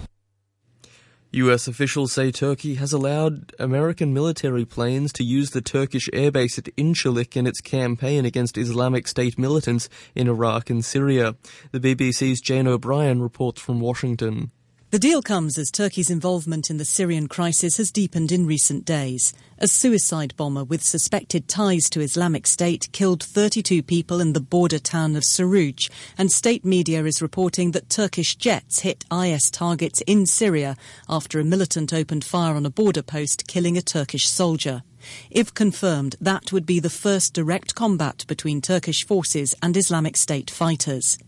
US 1.32 1.68
officials 1.68 2.12
say 2.12 2.32
Turkey 2.32 2.74
has 2.74 2.92
allowed 2.92 3.54
American 3.60 4.12
military 4.12 4.64
planes 4.64 5.12
to 5.12 5.22
use 5.22 5.50
the 5.50 5.60
Turkish 5.60 6.08
airbase 6.12 6.58
at 6.58 6.74
Incirlik 6.76 7.36
in 7.36 7.46
its 7.46 7.60
campaign 7.60 8.24
against 8.24 8.58
Islamic 8.58 9.06
State 9.06 9.38
militants 9.38 9.88
in 10.16 10.26
Iraq 10.26 10.70
and 10.70 10.84
Syria. 10.84 11.36
The 11.70 11.78
BBC's 11.78 12.40
Jane 12.40 12.66
O'Brien 12.66 13.22
reports 13.22 13.60
from 13.60 13.80
Washington. 13.80 14.50
The 14.90 14.98
deal 14.98 15.22
comes 15.22 15.56
as 15.56 15.70
Turkey's 15.70 16.10
involvement 16.10 16.68
in 16.68 16.78
the 16.78 16.84
Syrian 16.84 17.28
crisis 17.28 17.76
has 17.76 17.92
deepened 17.92 18.32
in 18.32 18.44
recent 18.44 18.84
days. 18.84 19.32
A 19.58 19.68
suicide 19.68 20.34
bomber 20.36 20.64
with 20.64 20.82
suspected 20.82 21.46
ties 21.46 21.88
to 21.90 22.00
Islamic 22.00 22.44
State 22.44 22.88
killed 22.90 23.22
32 23.22 23.84
people 23.84 24.20
in 24.20 24.32
the 24.32 24.40
border 24.40 24.80
town 24.80 25.14
of 25.14 25.22
Suruc, 25.22 25.88
and 26.18 26.32
state 26.32 26.64
media 26.64 27.04
is 27.04 27.22
reporting 27.22 27.70
that 27.70 27.88
Turkish 27.88 28.34
jets 28.34 28.80
hit 28.80 29.04
IS 29.12 29.48
targets 29.52 30.00
in 30.08 30.26
Syria 30.26 30.76
after 31.08 31.38
a 31.38 31.44
militant 31.44 31.92
opened 31.92 32.24
fire 32.24 32.56
on 32.56 32.66
a 32.66 32.70
border 32.70 33.02
post, 33.02 33.46
killing 33.46 33.78
a 33.78 33.82
Turkish 33.82 34.26
soldier. 34.28 34.82
If 35.30 35.54
confirmed, 35.54 36.16
that 36.20 36.52
would 36.52 36.66
be 36.66 36.80
the 36.80 36.90
first 36.90 37.34
direct 37.34 37.74
combat 37.74 38.24
between 38.28 38.60
Turkish 38.60 39.04
forces 39.06 39.54
and 39.62 39.76
Islamic 39.76 40.16
State 40.16 40.50
fighters. 40.50 41.18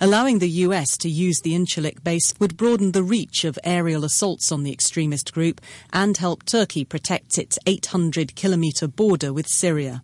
Allowing 0.00 0.38
the 0.38 0.48
US 0.66 0.96
to 0.98 1.08
use 1.08 1.40
the 1.40 1.54
Incirlik 1.54 2.02
base 2.02 2.34
would 2.38 2.56
broaden 2.56 2.92
the 2.92 3.02
reach 3.02 3.44
of 3.44 3.58
aerial 3.64 4.04
assaults 4.04 4.50
on 4.50 4.62
the 4.62 4.72
extremist 4.72 5.32
group 5.32 5.60
and 5.92 6.16
help 6.16 6.44
Turkey 6.44 6.84
protect 6.84 7.38
its 7.38 7.58
800 7.66 8.34
kilometre 8.34 8.88
border 8.88 9.32
with 9.32 9.48
Syria. 9.48 10.02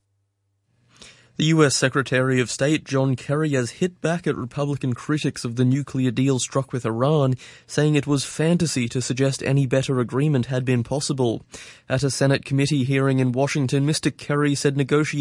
The 1.36 1.46
US 1.46 1.74
Secretary 1.74 2.38
of 2.38 2.48
State 2.48 2.84
John 2.84 3.16
Kerry 3.16 3.50
has 3.54 3.82
hit 3.82 4.00
back 4.00 4.28
at 4.28 4.36
Republican 4.36 4.94
critics 4.94 5.44
of 5.44 5.56
the 5.56 5.64
nuclear 5.64 6.12
deal 6.12 6.38
struck 6.38 6.72
with 6.72 6.86
Iran, 6.86 7.34
saying 7.66 7.96
it 7.96 8.06
was 8.06 8.24
fantasy 8.24 8.88
to 8.90 9.02
suggest 9.02 9.42
any 9.42 9.66
better 9.66 9.98
agreement 9.98 10.46
had 10.46 10.64
been 10.64 10.84
possible. 10.84 11.44
At 11.88 12.04
a 12.04 12.10
Senate 12.10 12.44
committee 12.44 12.84
hearing 12.84 13.18
in 13.18 13.32
Washington, 13.32 13.84
Mr. 13.84 14.16
Kerry 14.16 14.54
said 14.54 14.76
negotiations 14.76 15.04